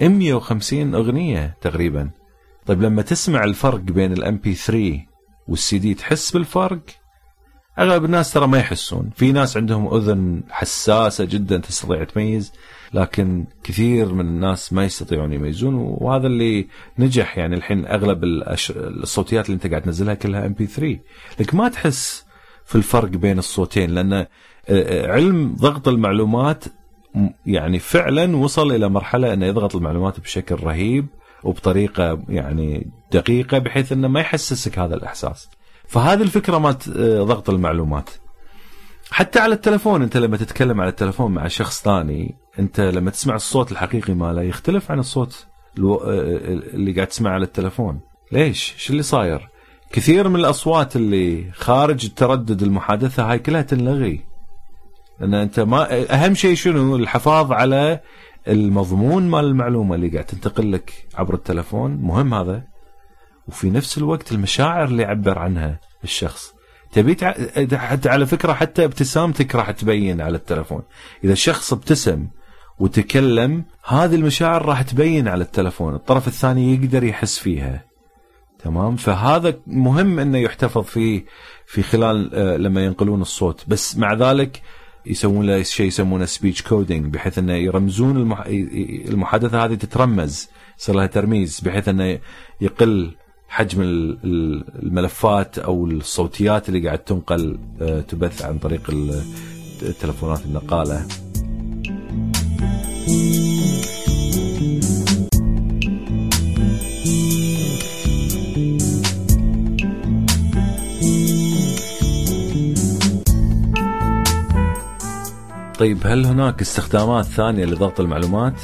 150 0.00 0.94
أغنية 0.94 1.56
تقريبا. 1.60 2.10
طيب 2.66 2.82
لما 2.82 3.02
تسمع 3.02 3.44
الفرق 3.44 3.80
بين 3.80 4.12
ال 4.12 4.36
MP3 4.36 4.54
وال 4.54 5.78
CD 5.78 5.94
تحس 5.94 6.30
بالفرق؟ 6.30 6.80
أغلب 7.78 8.04
الناس 8.04 8.32
ترى 8.32 8.46
ما 8.46 8.58
يحسون. 8.58 9.10
في 9.16 9.32
ناس 9.32 9.56
عندهم 9.56 9.94
أذن 9.94 10.42
حساسة 10.50 11.24
جدا 11.24 11.58
تستطيع 11.58 12.04
تميز. 12.04 12.52
لكن 12.92 13.44
كثير 13.64 14.14
من 14.14 14.26
الناس 14.26 14.72
ما 14.72 14.84
يستطيعون 14.84 15.32
يميزون 15.32 15.74
وهذا 15.74 16.26
اللي 16.26 16.68
نجح 16.98 17.38
يعني 17.38 17.56
الحين 17.56 17.86
أغلب 17.86 18.24
الصوتيات 18.76 19.46
اللي 19.46 19.54
انت 19.54 19.66
قاعد 19.66 19.82
تنزلها 19.82 20.14
كلها 20.14 20.46
ام 20.46 20.52
بي 20.52 20.66
3 20.66 20.98
لك 21.40 21.54
ما 21.54 21.68
تحس 21.68 22.24
في 22.64 22.74
الفرق 22.74 23.08
بين 23.08 23.38
الصوتين 23.38 23.90
لأن 23.90 24.12
آه، 24.12 24.26
آه، 24.68 25.12
علم 25.12 25.54
ضغط 25.54 25.88
المعلومات 25.88 26.64
يعني 27.46 27.78
فعلا 27.78 28.36
وصل 28.36 28.72
إلى 28.72 28.88
مرحلة 28.88 29.32
إنه 29.32 29.46
يضغط 29.46 29.76
المعلومات 29.76 30.20
بشكل 30.20 30.54
رهيب 30.54 31.06
وبطريقة 31.42 32.22
يعني 32.28 32.90
دقيقة 33.12 33.58
بحيث 33.58 33.92
إنه 33.92 34.08
ما 34.08 34.20
يحسسك 34.20 34.78
هذا 34.78 34.94
الإحساس. 34.94 35.48
فهذه 35.86 36.22
الفكرة 36.22 36.58
مالت 36.58 36.88
آه، 36.88 37.22
ضغط 37.22 37.50
المعلومات. 37.50 38.10
حتى 39.10 39.38
على 39.38 39.54
التلفون 39.54 40.02
انت 40.02 40.16
لما 40.16 40.36
تتكلم 40.36 40.80
على 40.80 40.90
التلفون 40.90 41.32
مع 41.32 41.48
شخص 41.48 41.82
ثاني 41.82 42.36
انت 42.58 42.80
لما 42.80 43.10
تسمع 43.10 43.34
الصوت 43.34 43.72
الحقيقي 43.72 44.14
ماله 44.14 44.42
يختلف 44.42 44.90
عن 44.90 44.98
الصوت 44.98 45.46
اللي 45.78 46.92
قاعد 46.92 47.06
تسمعه 47.06 47.32
على 47.32 47.44
التلفون. 47.44 48.00
ليش؟ 48.32 48.74
شو 48.76 48.92
اللي 48.92 49.02
صاير؟ 49.02 49.48
كثير 49.92 50.28
من 50.28 50.36
الأصوات 50.40 50.96
اللي 50.96 51.50
خارج 51.52 52.04
التردد 52.04 52.62
المحادثة 52.62 53.30
هاي 53.30 53.38
كلها 53.38 53.62
تنلغي. 53.62 54.24
لأن 55.20 55.34
أنت 55.34 55.60
ما 55.60 56.04
أهم 56.14 56.34
شيء 56.34 56.54
شنو؟ 56.54 56.96
الحفاظ 56.96 57.52
على 57.52 58.00
المضمون 58.48 59.30
مال 59.30 59.44
المعلومة 59.44 59.94
اللي 59.94 60.08
قاعد 60.08 60.24
تنتقل 60.24 60.72
لك 60.72 61.06
عبر 61.14 61.34
التلفون. 61.34 61.90
مهم 61.90 62.34
هذا. 62.34 62.64
وفي 63.48 63.70
نفس 63.70 63.98
الوقت 63.98 64.32
المشاعر 64.32 64.84
اللي 64.84 65.02
يعبر 65.02 65.38
عنها 65.38 65.80
الشخص. 66.04 66.57
تبي 66.92 67.16
حتى 67.76 68.08
على 68.08 68.26
فكرة 68.26 68.52
حتى 68.52 68.84
ابتسامتك 68.84 69.54
راح 69.54 69.70
تبين 69.70 70.20
على 70.20 70.36
التلفون. 70.36 70.82
إذا 71.24 71.32
الشخص 71.32 71.72
ابتسم 71.72 72.26
وتكلم 72.78 73.64
هذه 73.86 74.14
المشاعر 74.14 74.66
راح 74.66 74.82
تبين 74.82 75.28
على 75.28 75.44
التلفون 75.44 75.94
الطرف 75.94 76.28
الثاني 76.28 76.74
يقدر 76.74 77.04
يحس 77.04 77.38
فيها. 77.38 77.84
تمام؟ 78.64 78.96
فهذا 78.96 79.54
مهم 79.66 80.18
إنه 80.18 80.38
يحتفظ 80.38 80.82
فيه 80.82 81.24
في 81.66 81.82
خلال 81.82 82.34
آه، 82.34 82.56
لما 82.56 82.84
ينقلون 82.84 83.22
الصوت. 83.22 83.64
بس 83.68 83.96
مع 83.96 84.14
ذلك 84.14 84.62
يسوون 85.06 85.46
له 85.46 85.62
شيء 85.62 85.86
يسمونه 85.86 86.24
speech 86.24 86.62
coding 86.62 87.14
بحيث 87.14 87.38
إنه 87.38 87.52
يرمزون 87.52 88.16
المحادثة 89.08 89.64
هذه 89.64 89.74
تترمز 89.74 90.48
يصير 90.78 90.94
لها 90.94 91.06
ترميز 91.06 91.60
بحيث 91.60 91.88
إنه 91.88 92.18
يقل 92.60 93.14
حجم 93.48 93.82
الملفات 93.82 95.58
أو 95.58 95.86
الصوتيات 95.86 96.68
اللي 96.68 96.86
قاعد 96.86 96.98
تنقل 96.98 97.58
آه، 97.80 98.00
تبث 98.00 98.42
عن 98.42 98.58
طريق 98.58 98.90
التلفونات 99.82 100.44
النقالة. 100.46 101.06
طيب 115.78 115.98
هل 116.04 116.26
هناك 116.26 116.60
استخدامات 116.60 117.24
ثانية 117.24 117.64
لضغط 117.64 118.00
المعلومات؟ 118.00 118.60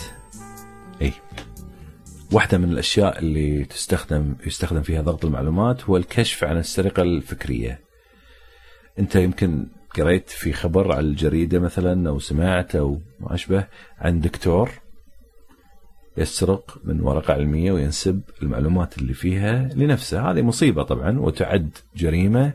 واحدة 2.33 2.59
من 2.59 2.73
الأشياء 2.73 3.19
اللي 3.19 3.65
تستخدم 3.65 4.35
يستخدم 4.47 4.83
فيها 4.83 5.03
ضغط 5.03 5.25
المعلومات 5.25 5.85
هو 5.85 5.97
الكشف 5.97 6.45
عن 6.45 6.57
السرقة 6.57 7.03
الفكرية. 7.03 7.81
أنت 8.99 9.17
يمكن 9.17 9.67
قريت 9.97 10.31
في 10.31 10.53
خبر 10.53 10.93
على 10.93 11.07
الجريدة 11.07 11.59
مثلا 11.59 12.09
أو 12.09 12.19
سمعت 12.19 12.77
أو 12.77 13.01
ما 13.21 13.35
أشبه 13.35 13.67
عن 13.99 14.21
دكتور 14.21 14.71
يسرق 16.17 16.79
من 16.85 17.01
ورقة 17.01 17.35
علمية 17.35 17.73
وينسب 17.73 18.21
المعلومات 18.43 18.99
اللي 18.99 19.15
فيها 19.15 19.69
لنفسه 19.75 20.31
هذه 20.31 20.43
مصيبة 20.43 20.83
طبعا 20.83 21.19
وتعد 21.19 21.71
جريمة 21.97 22.53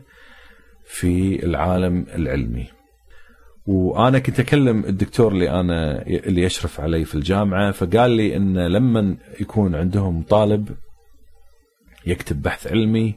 في 0.84 1.44
العالم 1.44 2.06
العلمي 2.14 2.66
وأنا 3.66 4.18
كنت 4.18 4.40
أكلم 4.40 4.84
الدكتور 4.84 5.32
اللي 5.32 5.50
أنا 5.50 6.02
اللي 6.06 6.42
يشرف 6.42 6.80
علي 6.80 7.04
في 7.04 7.14
الجامعة 7.14 7.70
فقال 7.70 8.10
لي 8.10 8.36
إن 8.36 8.58
لما 8.58 9.16
يكون 9.40 9.74
عندهم 9.74 10.22
طالب 10.22 10.68
يكتب 12.06 12.42
بحث 12.42 12.66
علمي 12.66 13.14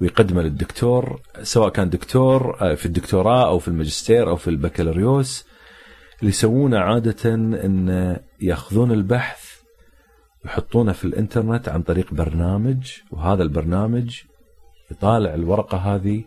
ويقدمه 0.00 0.42
للدكتور 0.42 1.20
سواء 1.42 1.68
كان 1.68 1.90
دكتور 1.90 2.56
آه، 2.60 2.74
في 2.74 2.86
الدكتوراه 2.86 3.48
أو 3.48 3.58
في 3.58 3.68
الماجستير 3.68 4.28
أو 4.28 4.36
في 4.36 4.48
البكالوريوس 4.48 5.46
اللي 6.20 6.30
يسوونه 6.30 6.78
عادة 6.78 7.34
إن 7.34 8.18
يأخذون 8.40 8.92
البحث 8.92 9.52
يحطونه 10.44 10.92
في 10.92 11.04
الإنترنت 11.04 11.68
عن 11.68 11.82
طريق 11.82 12.14
برنامج 12.14 12.90
وهذا 13.10 13.42
البرنامج 13.42 14.20
يطالع 14.90 15.34
الورقة 15.34 15.78
هذه 15.78 16.24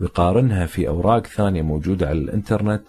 ويقارنها 0.00 0.66
في 0.66 0.88
أوراق 0.88 1.26
ثانية 1.26 1.62
موجودة 1.62 2.08
على 2.08 2.18
الإنترنت 2.18 2.84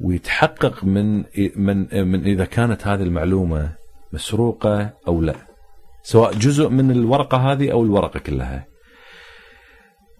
ويتحقق 0.00 0.84
من 0.84 1.24
من 1.56 2.08
من 2.08 2.24
إذا 2.24 2.44
كانت 2.44 2.86
هذه 2.86 3.02
المعلومة 3.02 3.72
مسروقة 4.12 4.90
أو 5.08 5.20
لا. 5.22 5.34
سواء 6.02 6.32
جزء 6.32 6.68
من 6.68 6.90
الورقة 6.90 7.52
هذه 7.52 7.72
أو 7.72 7.82
الورقة 7.82 8.20
كلها. 8.20 8.66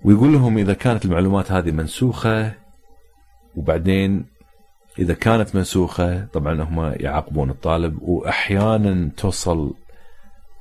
ويقول 0.05 0.33
لهم 0.33 0.59
إذا 0.59 0.75
كانت 0.75 1.05
المعلومات 1.05 1.53
هذه 1.53 1.71
منسوخة 1.71 2.53
وبعدين 3.57 4.27
إذا 4.99 5.15
كانت 5.15 5.55
منسوخة 5.55 6.25
طبعا 6.25 6.63
هم 6.63 6.95
يعاقبون 6.97 7.51
الطالب 7.51 8.03
واحيانا 8.03 9.11
توصل 9.17 9.75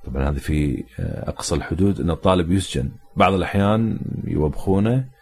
طبعا 0.05 0.29
هذه 0.29 0.37
في 0.37 0.83
أقصى 0.99 1.55
الحدود 1.55 2.01
إن 2.01 2.09
الطالب 2.09 2.51
يسجن. 2.51 2.89
بعض 3.15 3.33
الأحيان 3.33 3.99
يوبخونه 4.23 4.95
آه، 4.95 5.14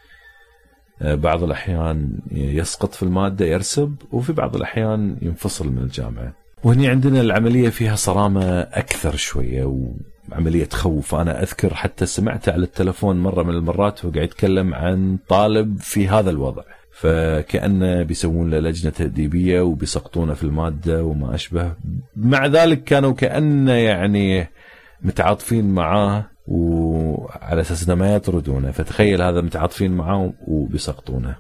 بعض 1.02 1.44
الأحيان 1.44 2.10
يسقط 2.32 2.94
في 2.94 3.04
المادة 3.04 3.46
يرسب 3.46 3.96
وفي 4.12 4.34
بعض 4.34 4.56
الأحيان 4.56 5.18
ينفصل 5.22 5.72
من 5.72 5.78
الجامعة. 5.78 6.34
وهني 6.64 6.88
عندنا 6.88 7.22
العملية 7.22 7.70
فيها 7.70 7.96
صرامة 7.96 8.60
أكثر 8.60 9.16
شوية 9.16 9.88
وعملية 10.32 10.66
تخوف 10.66 11.16
أنا 11.16 11.44
أذكر 11.44 11.74
حتى 11.74 12.06
سمعت 12.06 12.50
على 12.50 12.64
التلفون 12.64 13.24
مرة 13.24 13.44
من 13.44 13.54
المرات 13.54 14.06
وهو 14.06 14.14
قاعد 14.14 14.26
يتكلم 14.26 14.74
عن 14.74 15.18
طالب 15.28 15.78
في 15.80 16.08
هذا 16.08 16.30
الوضع. 16.30 16.64
فكأنه 16.92 18.04
بيسوون 18.04 18.50
له 18.50 18.60
لجنة 18.60 18.92
تأديبية 18.92 19.62
وبيسقطونه 19.62 20.34
في 20.34 20.44
المادة 20.44 21.04
وما 21.04 21.36
أشبه. 21.36 21.74
مع 22.16 22.46
ذلك 22.46 22.84
كانوا 22.84 23.14
كأنه 23.14 23.72
يعني 23.72 24.50
متعاطفين 25.02 25.74
معاه 25.74 26.26
وعلى 26.48 27.62
أساس 27.62 27.90
إنه 27.90 27.96
ما 27.96 28.16
يطردونه. 28.16 28.72
فتخيل 28.72 29.22
هذا 29.22 29.42
متعاطفين 29.42 29.92
معاه 29.92 30.34
وبيسقطونه. 30.48 31.36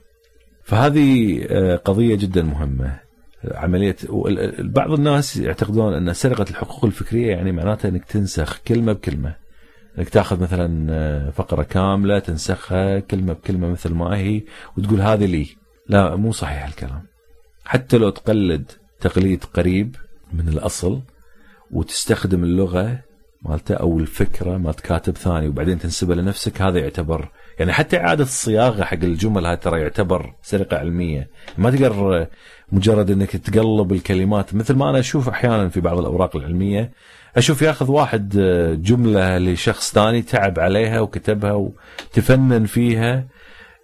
فهذه 0.63 1.39
آه، 1.49 1.75
قضية 1.75 2.15
جدا 2.15 2.43
مهمة. 2.43 2.99
عملية 3.51 3.95
بعض 4.59 4.91
الناس 4.91 5.37
يعتقدون 5.37 5.93
أن 5.93 6.13
سرقة 6.13 6.45
الحقوق 6.49 6.85
الفكرية 6.85 7.31
يعني 7.31 7.51
معناتها 7.51 7.89
إنك 7.89 8.05
تنسخ 8.05 8.59
كلمة 8.67 8.93
بكلمة. 8.93 9.35
إنك 9.97 10.09
تأخذ 10.09 10.41
مثلا 10.41 10.87
آه، 10.89 11.29
فقرة 11.29 11.63
كاملة 11.63 12.19
تنسخها 12.19 12.99
كلمة 12.99 13.33
بكلمة 13.33 13.67
مثل 13.67 13.93
ما 13.93 14.17
هي 14.17 14.41
وتقول 14.77 15.01
هذه 15.01 15.25
لي. 15.25 15.47
لا 15.89 16.15
مو 16.15 16.31
صحيح 16.31 16.65
الكلام. 16.65 17.01
حتى 17.65 17.97
لو 17.97 18.09
تقلد 18.09 18.71
تقليد 18.99 19.43
قريب 19.43 19.95
من 20.33 20.47
الأصل 20.47 21.01
وتستخدم 21.71 22.43
اللغة 22.43 22.99
مالته 23.45 23.75
أو 23.75 23.99
الفكرة 23.99 24.57
مالت 24.57 24.79
كاتب 24.79 25.17
ثاني 25.17 25.47
وبعدين 25.47 25.79
تنسبها 25.79 26.15
لنفسك 26.15 26.61
هذا 26.61 26.79
يعتبر 26.79 27.29
يعني 27.59 27.73
حتى 27.73 27.97
إعادة 27.97 28.23
الصياغة 28.23 28.83
حق 28.83 29.03
الجمل 29.03 29.45
هاي 29.45 29.57
ترى 29.57 29.81
يعتبر 29.81 30.33
سرقة 30.41 30.77
علمية. 30.77 31.29
ما 31.57 31.71
تقدر 31.71 32.27
مجرد 32.71 33.11
إنك 33.11 33.29
تقلب 33.29 33.91
الكلمات 33.91 34.55
مثل 34.55 34.73
ما 34.75 34.89
أنا 34.89 34.99
أشوف 34.99 35.29
أحيانا 35.29 35.69
في 35.69 35.81
بعض 35.81 35.99
الأوراق 35.99 36.35
العلمية 36.35 36.91
أشوف 37.37 37.61
ياخذ 37.61 37.91
واحد 37.91 38.29
جملة 38.83 39.37
لشخص 39.37 39.93
ثاني 39.93 40.21
تعب 40.21 40.59
عليها 40.59 40.99
وكتبها 40.99 41.53
وتفنن 41.53 42.65
فيها 42.65 43.27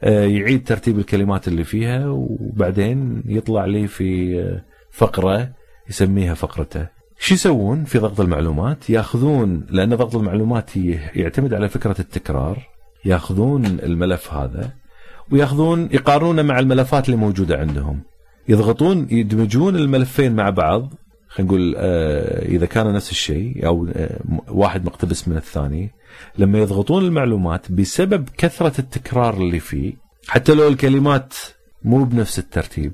يعيد 0.03 0.67
ترتيب 0.67 0.99
الكلمات 0.99 1.47
اللي 1.47 1.63
فيها 1.63 2.07
وبعدين 2.07 3.23
يطلع 3.25 3.65
لي 3.65 3.87
في 3.87 4.59
فقرة 4.91 5.49
يسميها 5.89 6.33
فقرته. 6.33 6.98
شو 7.19 7.33
يسوون 7.33 7.83
في 7.83 7.99
ضغط 7.99 8.19
المعلومات؟ 8.19 8.89
ياخذون 8.89 9.65
لأن 9.69 9.95
ضغط 9.95 10.15
المعلومات 10.15 10.77
يعتمد 11.15 11.53
على 11.53 11.69
فكرة 11.69 11.95
التكرار. 11.99 12.57
ياخذون 13.05 13.65
الملف 13.65 14.33
هذا 14.33 14.71
وياخذون 15.31 15.89
يقارنونه 15.91 16.41
مع 16.41 16.59
الملفات 16.59 17.05
اللي 17.05 17.17
موجودة 17.17 17.57
عندهم. 17.57 18.01
يضغطون 18.47 19.07
يدمجون 19.11 19.75
الملفين 19.75 20.35
مع 20.35 20.49
بعض. 20.49 20.93
خلينا 21.27 21.51
نقول 21.51 21.75
آه 21.77 22.45
إذا 22.45 22.65
كان 22.65 22.93
نفس 22.93 23.11
الشيء 23.11 23.67
أو 23.67 23.87
آه 23.93 24.19
واحد 24.47 24.85
مقتبس 24.85 25.27
من 25.27 25.37
الثاني. 25.37 25.91
لما 26.37 26.59
يضغطون 26.59 27.05
المعلومات 27.05 27.71
بسبب 27.71 28.29
كثرة 28.37 28.79
التكرار 28.79 29.37
اللي 29.37 29.59
فيه 29.59 29.93
حتى 30.27 30.53
لو 30.53 30.67
الكلمات 30.67 31.33
مو 31.83 32.03
بنفس 32.03 32.39
الترتيب 32.39 32.93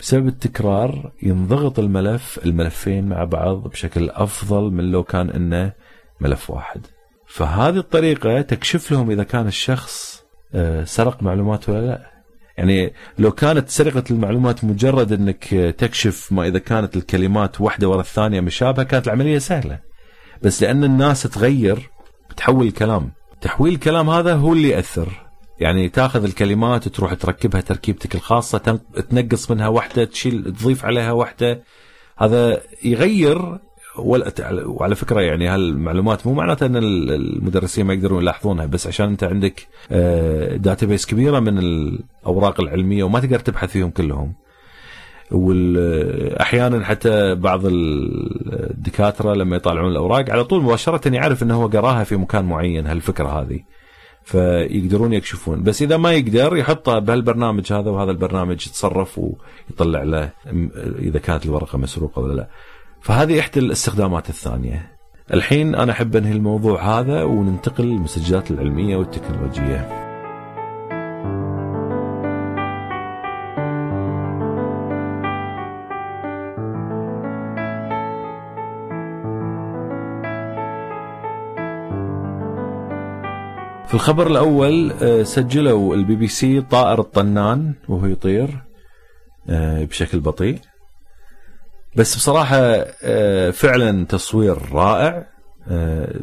بسبب 0.00 0.28
التكرار 0.28 1.12
ينضغط 1.22 1.78
الملف 1.78 2.40
الملفين 2.44 3.08
مع 3.08 3.24
بعض 3.24 3.68
بشكل 3.68 4.10
أفضل 4.10 4.70
من 4.70 4.90
لو 4.90 5.04
كان 5.04 5.30
إنه 5.30 5.72
ملف 6.20 6.50
واحد. 6.50 6.86
فهذه 7.26 7.76
الطريقة 7.76 8.40
تكشف 8.40 8.92
لهم 8.92 9.10
إذا 9.10 9.22
كان 9.22 9.46
الشخص 9.46 10.24
آه، 10.54 10.84
سرق 10.84 11.22
معلومات 11.22 11.68
ولا 11.68 11.86
لا. 11.86 12.10
يعني 12.58 12.92
لو 13.18 13.30
كانت 13.30 13.68
سرقة 13.68 14.04
المعلومات 14.10 14.64
مجرد 14.64 15.12
إنك 15.12 15.44
تكشف 15.78 16.32
ما 16.32 16.46
إذا 16.46 16.58
كانت 16.58 16.96
الكلمات 16.96 17.60
واحدة 17.60 17.88
ورا 17.88 18.00
الثانية 18.00 18.40
مشابهة 18.40 18.84
كانت 18.84 19.06
العملية 19.06 19.38
سهلة. 19.38 19.78
بس 20.42 20.62
لأن 20.62 20.84
الناس 20.84 21.22
تغير 21.22 21.90
تحول 22.36 22.66
الكلام. 22.66 23.12
تحويل 23.40 23.74
الكلام 23.74 24.10
هذا 24.10 24.34
هو 24.34 24.52
اللي 24.52 24.68
يأثر 24.68 25.29
يعني 25.60 25.88
تاخذ 25.88 26.24
الكلمات 26.24 26.86
وتروح 26.86 27.14
تركبها 27.14 27.60
تركيبتك 27.60 28.14
الخاصة 28.14 28.80
تنقص 29.10 29.50
منها 29.50 29.68
واحدة 29.68 30.04
تشيل 30.04 30.44
تضيف 30.44 30.84
عليها 30.84 31.12
واحدة. 31.12 31.62
هذا 32.18 32.60
يغير 32.84 33.58
وعلى 33.98 34.94
فكرة 34.94 35.20
يعني 35.20 35.48
هالمعلومات 35.48 36.26
مو 36.26 36.32
معناتها 36.32 36.66
إن 36.66 36.76
المدرسين 36.76 37.86
ما 37.86 37.94
يقدرون 37.94 38.22
يلاحظونها 38.22 38.66
بس 38.66 38.86
عشان 38.86 39.08
أنت 39.08 39.24
عندك 39.24 39.68
داتابيس 40.56 41.06
آه، 41.06 41.10
كبيرة 41.10 41.40
من 41.40 41.58
الأوراق 41.58 42.60
العلمية 42.60 43.04
وما 43.04 43.20
تقدر 43.20 43.38
تبحث 43.38 43.70
فيهم 43.70 43.90
كلهم. 43.90 44.34
واحيانا 45.30 46.84
حتى 46.84 47.34
بعض 47.34 47.60
الدكاترة 47.64 49.34
لما 49.34 49.56
يطالعون 49.56 49.90
الأوراق 49.90 50.30
على 50.30 50.44
طول 50.44 50.62
مباشرة 50.62 51.14
يعرف 51.14 51.42
إنه 51.42 51.62
هو 51.62 51.66
قراها 51.66 52.04
في 52.04 52.16
مكان 52.16 52.44
معين 52.44 52.86
هالفكرة 52.86 53.28
هذه. 53.28 53.60
فيقدرون 54.24 55.12
يكشفون. 55.12 55.62
بس 55.62 55.82
إذا 55.82 55.96
ما 55.96 56.12
يقدر 56.12 56.56
يحطها 56.56 56.98
بهالبرنامج 56.98 57.72
هذا 57.72 57.90
وهذا 57.90 58.10
البرنامج 58.10 58.66
يتصرف 58.66 59.18
ويطلع 59.18 60.02
له 60.02 60.30
إذا 60.98 61.18
كانت 61.18 61.46
الورقة 61.46 61.78
مسروقة 61.78 62.22
ولا 62.22 62.34
لا. 62.34 62.48
فهذه 63.00 63.40
إحدى 63.40 63.60
الاستخدامات 63.60 64.28
الثانية. 64.28 64.92
الحين 65.34 65.74
أنا 65.74 65.92
أحب 65.92 66.16
أنهي 66.16 66.32
الموضوع 66.32 67.00
هذا 67.00 67.22
وننتقل 67.22 67.84
للمستجدات 67.84 68.50
العلمية 68.50 68.96
والتكنولوجية. 68.96 70.09
في 83.90 83.94
الخبر 83.94 84.26
الأول 84.26 84.92
آه، 84.92 85.22
سجلوا 85.22 85.94
البي 85.94 86.16
بي 86.16 86.28
سي 86.28 86.60
طائر 86.60 87.00
الطنان 87.00 87.74
وهو 87.88 88.06
يطير 88.06 88.62
آه، 89.48 89.84
بشكل 89.84 90.20
بطيء. 90.20 90.58
بس 91.96 92.16
بصراحة 92.16 92.56
آه، 93.02 93.50
فعلا 93.50 94.04
تصوير 94.04 94.72
رائع. 94.72 95.26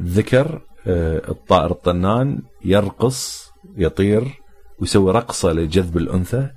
ذكر 0.03 0.62
الطائر 0.88 1.71
الطنان 1.71 2.41
يرقص 2.65 3.51
يطير 3.77 4.41
ويسوي 4.80 5.12
رقصة 5.12 5.51
لجذب 5.51 5.97
الأنثى. 5.97 6.49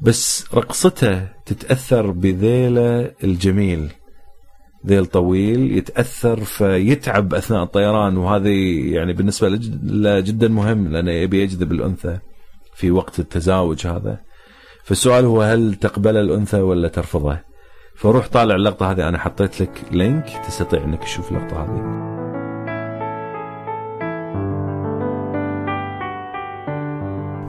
بس 0.00 0.44
رقصته 0.54 1.28
تتأثر 1.46 2.10
بذيلة 2.10 3.12
الجميل. 3.24 3.92
ذيل 4.86 5.06
طويل 5.06 5.76
يتأثر 5.76 6.40
فيتعب 6.40 7.34
أثناء 7.34 7.62
الطيران 7.62 8.16
وهذه 8.16 8.80
يعني 8.94 9.12
بالنسبة 9.12 9.48
له 9.82 10.20
جدا 10.20 10.48
مهم 10.48 10.88
لأنه 10.88 11.10
يبي 11.10 11.42
يجذب 11.42 11.72
الأنثى 11.72 12.18
في 12.74 12.90
وقت 12.90 13.18
التزاوج 13.18 13.86
هذا. 13.86 14.20
فالسؤال 14.84 15.24
هو 15.24 15.42
هل 15.42 15.74
تقبل 15.74 16.16
الأنثى 16.16 16.60
ولا 16.60 16.88
ترفضه؟ 16.88 17.38
فروح 17.96 18.28
طالع 18.28 18.54
اللقطة 18.54 18.90
هذه 18.90 19.08
أنا 19.08 19.18
حطيت 19.18 19.60
لك 19.60 19.82
لينك 19.92 20.26
تستطيع 20.46 20.84
إنك 20.84 21.02
تشوف 21.02 21.32
اللقطة 21.32 21.64
هذه. 21.64 22.10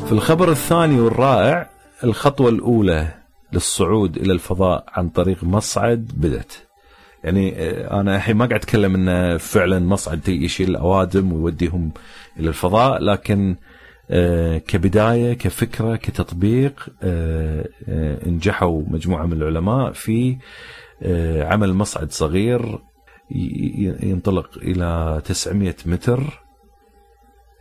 في 0.05 0.11
الخبر 0.11 0.51
الثاني 0.51 1.01
والرائع 1.01 1.69
الخطوة 2.03 2.49
الأولى 2.49 3.07
للصعود 3.53 4.17
إلى 4.17 4.33
الفضاء 4.33 4.85
عن 4.87 5.09
طريق 5.09 5.43
مصعد 5.43 6.11
بدت 6.17 6.70
يعني 7.23 7.53
آه، 7.57 8.01
أنا 8.01 8.15
الحين 8.15 8.35
ما 8.35 8.45
قاعد 8.45 8.59
أتكلم 8.59 8.95
إنه 8.95 9.37
فعلا 9.37 9.79
مصعد 9.79 10.27
يشيل 10.27 10.69
الأوادم 10.69 11.33
ويوديهم 11.33 11.91
إلى 12.39 12.49
الفضاء 12.49 12.99
لكن 12.99 13.55
آه، 14.09 14.57
كبداية 14.57 15.33
كفكرة 15.33 15.95
كتطبيق 15.95 16.89
آه، 17.03 17.67
نجحوا 18.25 18.83
مجموعة 18.87 19.25
من 19.25 19.33
العلماء 19.33 19.91
في 19.91 20.37
عمل 21.41 21.73
مصعد 21.73 22.11
صغير 22.11 22.79
ينطلق 24.03 24.57
إلى 24.57 25.21
900 25.25 25.75
متر 25.85 26.43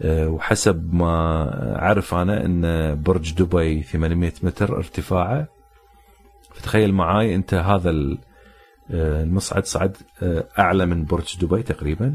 وحسب 0.05 0.95
ما 0.95 1.49
أعرف 1.83 2.15
أنا 2.15 2.45
إن 2.45 2.63
برج 3.03 3.35
دبي 3.35 3.83
800 3.83 4.33
متر 4.43 4.77
ارتفاعه. 4.77 5.49
فتخيل 6.55 6.95
معاي 6.95 7.35
أنت 7.35 7.55
هذا 7.55 7.91
المصعد 8.91 9.67
صعد 9.67 9.97
آه، 10.23 10.45
أعلى 10.59 10.87
من 10.87 11.05
برج 11.05 11.37
دبي 11.41 11.63
تقريبا 11.63 12.15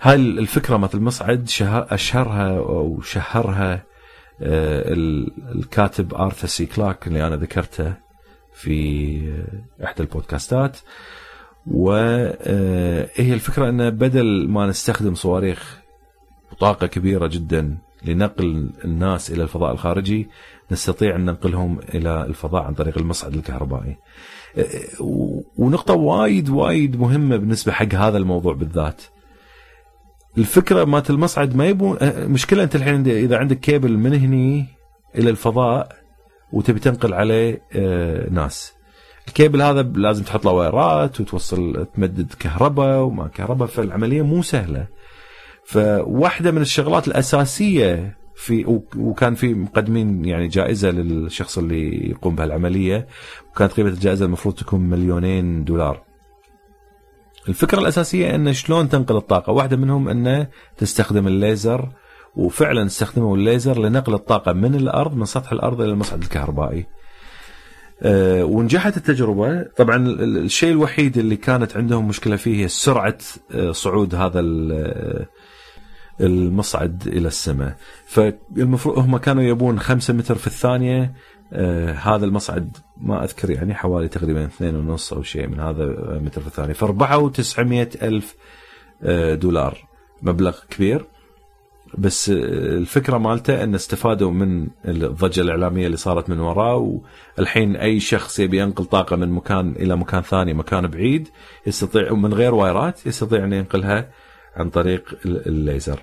هاي 0.00 0.14
الفكرة 0.16 0.76
مثل 0.76 0.98
المصعد 0.98 1.48
أشهرها 1.90 2.58
أو 2.58 3.00
شهرها 3.00 3.82
آه، 4.42 4.92
الكاتب 5.54 6.14
آرثر 6.14 6.48
سي 6.48 6.66
كلارك 6.66 7.06
اللي 7.06 7.26
أنا 7.26 7.36
ذكرته 7.36 7.94
في 8.54 9.44
إحدى 9.84 10.02
البودكاستات 10.02 10.78
وهي 11.66 13.32
الفكرة 13.34 13.68
إنه 13.68 13.88
بدل 13.88 14.48
ما 14.48 14.66
نستخدم 14.66 15.14
صواريخ 15.14 15.78
بطاقه 16.52 16.86
كبيرة 16.86 17.26
جدا 17.26 17.78
لنقل 18.04 18.70
الناس 18.84 19.30
إلى 19.30 19.42
الفضاء 19.42 19.72
الخارجي 19.72 20.28
نستطيع 20.70 21.16
أن 21.16 21.24
ننقلهم 21.24 21.78
إلى 21.94 22.22
الفضاء 22.24 22.62
عن 22.62 22.74
طريق 22.74 22.98
المصعد 22.98 23.34
الكهربائي. 23.34 23.96
ونقطة 25.56 25.94
وايد 25.94 26.48
وايد 26.48 27.00
مهمة 27.00 27.36
بالنسبة 27.36 27.72
حق 27.72 27.94
هذا 27.94 28.18
الموضوع 28.18 28.54
بالذات. 28.54 29.02
الفكرة 30.38 30.84
مالت 30.84 31.10
المصعد 31.10 31.56
ما 31.56 31.66
يبون 31.66 31.98
مشكلة 32.16 32.62
أنت 32.62 32.76
الحين 32.76 33.06
إذا 33.06 33.36
عندك 33.36 33.60
كيبل 33.60 33.98
من 33.98 34.14
هني 34.14 34.66
إلى 35.14 35.30
الفضاء 35.30 35.96
وتبي 36.52 36.80
تنقل 36.80 37.14
عليه 37.14 37.62
آه، 37.72 38.30
ناس. 38.30 38.72
الكيبل 39.28 39.62
هذا 39.62 39.82
لازم 39.82 40.22
تحط 40.22 40.44
له 40.44 40.52
وايرات 40.52 41.20
وتوصل 41.20 41.86
تمدد 41.96 42.34
كهرباء 42.40 42.98
وما 42.98 43.28
كهرباء 43.28 43.68
فالعملية 43.68 44.22
مو 44.22 44.42
سهلة. 44.42 44.86
فواحدة 45.64 46.50
من 46.50 46.62
الشغلات 46.62 47.08
الأساسية 47.08 48.21
في 48.34 48.80
وكان 48.96 49.34
في 49.34 49.54
مقدمين 49.54 50.24
يعني 50.24 50.48
جائزة 50.48 50.90
للشخص 50.90 51.58
اللي 51.58 52.10
يقوم 52.10 52.34
بهالعملية 52.34 53.06
وكانت 53.50 53.72
قيمة 53.72 53.88
الجائزة 53.88 54.24
المفروض 54.24 54.54
تكون 54.54 54.80
مليونين 54.80 55.64
دولار. 55.64 56.02
الفكرة 57.48 57.80
الأساسية 57.80 58.34
إن 58.34 58.52
شلون 58.52 58.88
تنقل 58.88 59.16
الطاقة؟ 59.16 59.52
واحدة 59.52 59.76
منهم 59.76 60.08
انه 60.08 60.48
تستخدم 60.76 61.26
الليزر 61.26 61.88
وفعلا 62.36 62.86
استخدموا 62.86 63.36
الليزر 63.36 63.78
لنقل 63.78 64.14
الطاقة 64.14 64.52
من 64.52 64.74
الأرض 64.74 65.16
من 65.16 65.24
سطح 65.24 65.52
الأرض 65.52 65.80
إلى 65.80 65.90
المصعد 65.90 66.22
الكهربائي. 66.22 66.86
أه 68.02 68.44
ونجحت 68.44 68.96
التجربة. 68.96 69.62
طبعا 69.62 69.96
الشيء 70.20 70.72
الوحيد 70.72 71.18
اللي 71.18 71.36
كانت 71.36 71.76
عندهم 71.76 72.08
مشكلة 72.08 72.36
فيه 72.36 72.62
هي 72.64 72.68
سرعة 72.68 73.18
أه، 73.50 73.72
صعود 73.72 74.14
هذا 74.14 74.40
المصعد 76.22 77.06
إلى 77.06 77.28
السماء. 77.28 77.76
فالمفروض 78.06 78.98
هم 78.98 79.16
كانوا 79.16 79.42
يبون 79.42 79.78
5 79.80 80.14
متر 80.14 80.34
في 80.34 80.46
الثانية 80.46 81.12
آه 81.52 81.92
هذا 81.92 82.24
المصعد 82.24 82.76
ما 83.00 83.24
أذكر 83.24 83.50
يعني 83.50 83.74
حوالي 83.74 84.08
تقريبا 84.08 84.44
اثنين 84.44 84.76
ونص 84.76 85.12
أو 85.12 85.22
شيء 85.22 85.46
من 85.46 85.60
هذا 85.60 85.86
متر 86.24 86.40
في 86.40 86.46
الثانية. 86.46 86.72
فربحوا 86.72 87.28
900 87.30 87.88
ألف 88.02 88.34
آه 89.02 89.34
دولار 89.34 89.78
مبلغ 90.22 90.56
كبير. 90.70 91.04
بس 91.98 92.30
الفكرة 92.34 93.18
مالته 93.18 93.64
إن 93.64 93.74
استفادوا 93.74 94.30
من 94.30 94.68
الضجة 94.84 95.40
الإعلامية 95.40 95.86
اللي 95.86 95.96
صارت 95.96 96.30
من 96.30 96.40
وراه 96.40 97.00
والحين 97.38 97.76
أي 97.76 98.00
شخص 98.00 98.38
يبي 98.40 98.58
ينقل 98.58 98.84
طاقة 98.84 99.16
من 99.16 99.28
مكان 99.28 99.70
إلى 99.70 99.96
مكان 99.96 100.22
ثاني 100.22 100.54
مكان 100.54 100.86
بعيد 100.86 101.28
يستطيع 101.66 102.14
من 102.14 102.34
غير 102.34 102.54
وايرات 102.54 103.06
يستطيع 103.06 103.44
أن 103.44 103.52
ينقلها 103.52 104.10
عن 104.56 104.70
طريق 104.70 105.18
الليزر. 105.24 106.02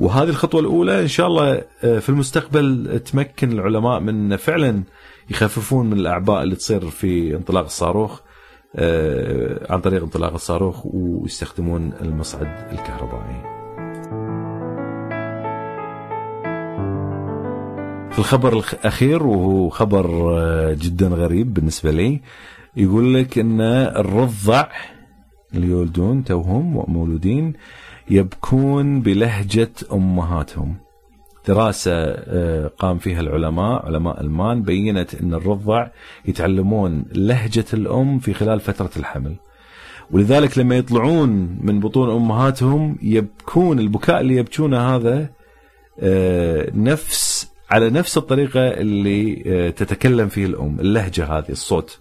وهذه 0.00 0.28
الخطوة 0.28 0.60
الأولى 0.60 1.02
إن 1.02 1.08
شاء 1.08 1.26
الله 1.26 1.62
آه، 1.84 1.98
في 1.98 2.08
المستقبل 2.08 3.00
تمكن 3.04 3.52
العلماء 3.52 4.00
من 4.00 4.36
فعلا 4.36 4.82
يخففون 5.30 5.86
من 5.86 5.98
الأعباء 5.98 6.42
اللي 6.42 6.56
تصير 6.56 6.90
في 6.90 7.36
انطلاق 7.36 7.64
الصاروخ 7.64 8.20
آه، 8.76 9.72
عن 9.72 9.80
طريق 9.80 10.02
انطلاق 10.02 10.32
الصاروخ 10.32 10.86
ويستخدمون 10.86 11.92
المصعد 12.00 12.68
الكهربائي. 12.72 13.60
في 18.12 18.18
الخبر 18.18 18.52
الأخير 18.52 19.26
وهو 19.26 19.68
خبر 19.68 20.38
آه، 20.38 20.72
جدا 20.72 21.08
غريب 21.08 21.54
بالنسبة 21.54 21.90
لي 21.90 22.20
يقول 22.76 23.14
لك 23.14 23.38
أن 23.38 23.60
الرضع 23.60 24.68
اللي 25.54 25.66
يولدون 25.66 26.24
توهم 26.24 26.84
مولودين 26.88 27.52
يبكون 28.10 29.00
بلهجة 29.00 29.70
أمهاتهم. 29.92 30.76
دراسة 31.48 31.92
آه، 31.94 32.66
قام 32.66 32.98
فيها 32.98 33.20
العلماء 33.20 33.86
علماء 33.86 34.20
ألمان 34.20 34.62
بينت 34.62 35.14
أن 35.14 35.34
الرضع 35.34 35.88
يتعلمون 36.24 37.04
لهجة 37.12 37.64
الأم 37.74 38.18
في 38.18 38.34
خلال 38.34 38.60
فترة 38.60 38.90
الحمل. 38.96 39.36
ولذلك 40.10 40.58
لما 40.58 40.76
يطلعون 40.76 41.58
من 41.60 41.80
بطون 41.80 42.10
أمهاتهم 42.10 42.98
يبكون 43.02 43.78
البكاء 43.78 44.20
اللي 44.20 44.36
يبكونه 44.36 44.96
هذا 44.96 45.28
آه، 46.00 46.70
نفس 46.74 47.50
على 47.70 47.90
نفس 47.90 48.18
الطريقة 48.18 48.68
اللي 48.68 49.42
آه، 49.46 49.70
تتكلم 49.70 50.28
فيه 50.28 50.46
الأم 50.46 50.80
اللهجة 50.80 51.24
هذه 51.24 51.50
الصوت. 51.50 51.98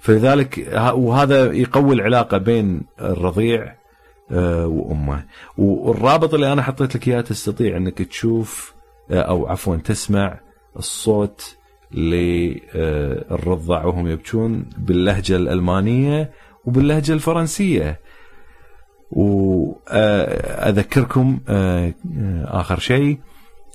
فلذلك 0.00 0.68
وهذا 0.94 1.52
يقوي 1.52 1.94
العلاقة 1.94 2.38
بين 2.38 2.82
الرضيع 3.00 3.74
وأمه. 4.30 5.24
والرابط 5.58 6.34
اللي 6.34 6.52
أنا 6.52 6.62
حطيت 6.62 6.96
لك 6.96 7.08
إياه 7.08 7.20
تستطيع 7.20 7.76
إنك 7.76 8.02
تشوف 8.02 8.74
آه، 9.10 9.22
أو 9.22 9.46
عفوا 9.46 9.76
تسمع 9.76 10.40
الصوت 10.76 11.56
للرضع 11.92 13.84
وهم 13.84 14.06
يبكون 14.06 14.66
باللهجة 14.78 15.36
الألمانية 15.36 16.30
وباللهجة 16.64 17.12
الفرنسية. 17.12 18.00
وأذكركم 20.30 21.40
آخر 22.44 22.78
شيء 22.78 23.18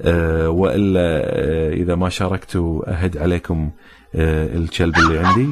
أه 0.00 0.48
وإلا 0.48 1.00
أه 1.00 1.72
إذا 1.72 1.94
ما 1.94 2.08
شاركتوا 2.08 2.90
أهد 2.90 3.16
عليكم 3.18 3.70
أه 4.14 4.56
الكلب 4.56 4.96
اللي 4.98 5.18
عندي. 5.18 5.48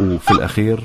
وفي 0.00 0.30
الأخير 0.30 0.84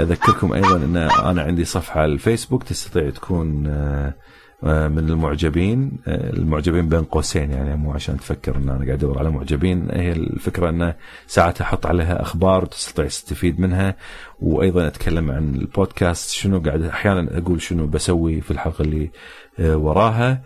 أذكركم 0.00 0.52
أيضا 0.52 0.76
إن 0.76 0.96
أنا 0.96 1.42
عندي 1.42 1.64
صفحة 1.64 2.00
على 2.00 2.12
الفيسبوك 2.12 2.62
تستطيع 2.62 3.10
تكون 3.10 3.66
آه، 3.66 4.14
من 4.62 4.98
المعجبين 4.98 5.92
آه، 6.06 6.30
المعجبين 6.30 6.88
بين 6.88 7.02
قوسين 7.02 7.50
يعني 7.50 7.76
مو 7.76 7.92
عشان 7.92 8.16
تفكر 8.16 8.56
إن 8.56 8.68
أنا 8.68 8.84
قاعد 8.84 8.90
أدور 8.90 9.18
على 9.18 9.30
معجبين. 9.30 9.88
هي 9.90 10.12
الفكرة 10.12 10.70
انه 10.70 10.94
ساعات 11.26 11.60
أحط 11.60 11.86
عليها 11.86 12.22
أخبار 12.22 12.62
وتستطيع 12.62 13.06
تستفيد 13.06 13.60
منها. 13.60 13.96
وأيضا 14.40 14.86
أتكلم 14.86 15.30
عن 15.30 15.54
البودكاست 15.54 16.30
شنو 16.30 16.60
قاعد 16.60 16.82
أحيانا 16.82 17.38
أقول 17.38 17.62
شنو 17.62 17.86
بسوي 17.86 18.40
في 18.40 18.50
الحلقة 18.50 18.82
اللي 18.82 19.10
آه، 19.58 19.76
وراها. 19.76 20.42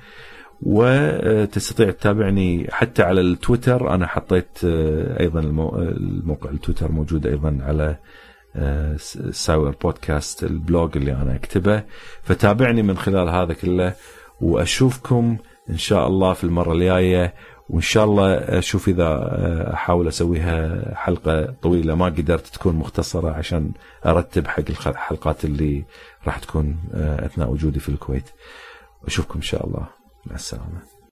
وتستطيع 0.63 1.91
تتابعني 1.91 2.69
حتى 2.71 3.03
على 3.03 3.21
التويتر. 3.21 3.95
أنا 3.95 4.07
حطيت 4.07 4.59
أيضا 5.21 5.41
الموقع 5.41 6.51
التويتر 6.51 6.93
موجود 6.93 7.27
أيضا 7.27 7.59
على 7.63 7.97
ساور 9.31 9.71
بودكاست 9.83 10.45
ال 10.45 10.55
blog 10.55 10.97
اللي 10.97 11.13
أنا 11.13 11.35
أكتبه. 11.35 11.83
فتابعني 12.23 12.83
من 12.83 12.99
خلال 12.99 13.29
هذا 13.29 13.53
كله 13.53 13.95
وأشوفكم 14.41 15.37
إن 15.71 15.79
شاء 15.79 16.07
الله 16.07 16.33
في 16.33 16.45
المرة 16.45 16.73
الجاية. 16.73 17.35
وإن 17.69 17.81
شاء 17.81 18.05
الله 18.05 18.35
أشوف 18.35 18.89
إذا 18.89 19.05
آه، 19.05 19.75
أحاول 19.75 20.09
أسويها 20.09 20.83
حلقة 20.95 21.55
طويلة. 21.63 21.95
ما 21.95 22.05
قدرت 22.05 22.47
تكون 22.47 22.77
مختصرة 22.77 23.31
عشان 23.31 23.73
أرتب 24.07 24.47
حق 24.47 24.65
الحلقات 24.71 25.45
اللي 25.45 25.85
راح 26.27 26.39
تكون 26.39 26.77
آه، 26.95 27.27
أثناء 27.27 27.51
وجودي 27.51 27.81
في 27.81 27.89
الكويت. 27.89 28.31
أشوفكم 29.07 29.35
إن 29.35 29.43
شاء 29.43 29.67
الله. 29.67 29.87
مع 30.27 30.35
السلامة. 30.35 31.00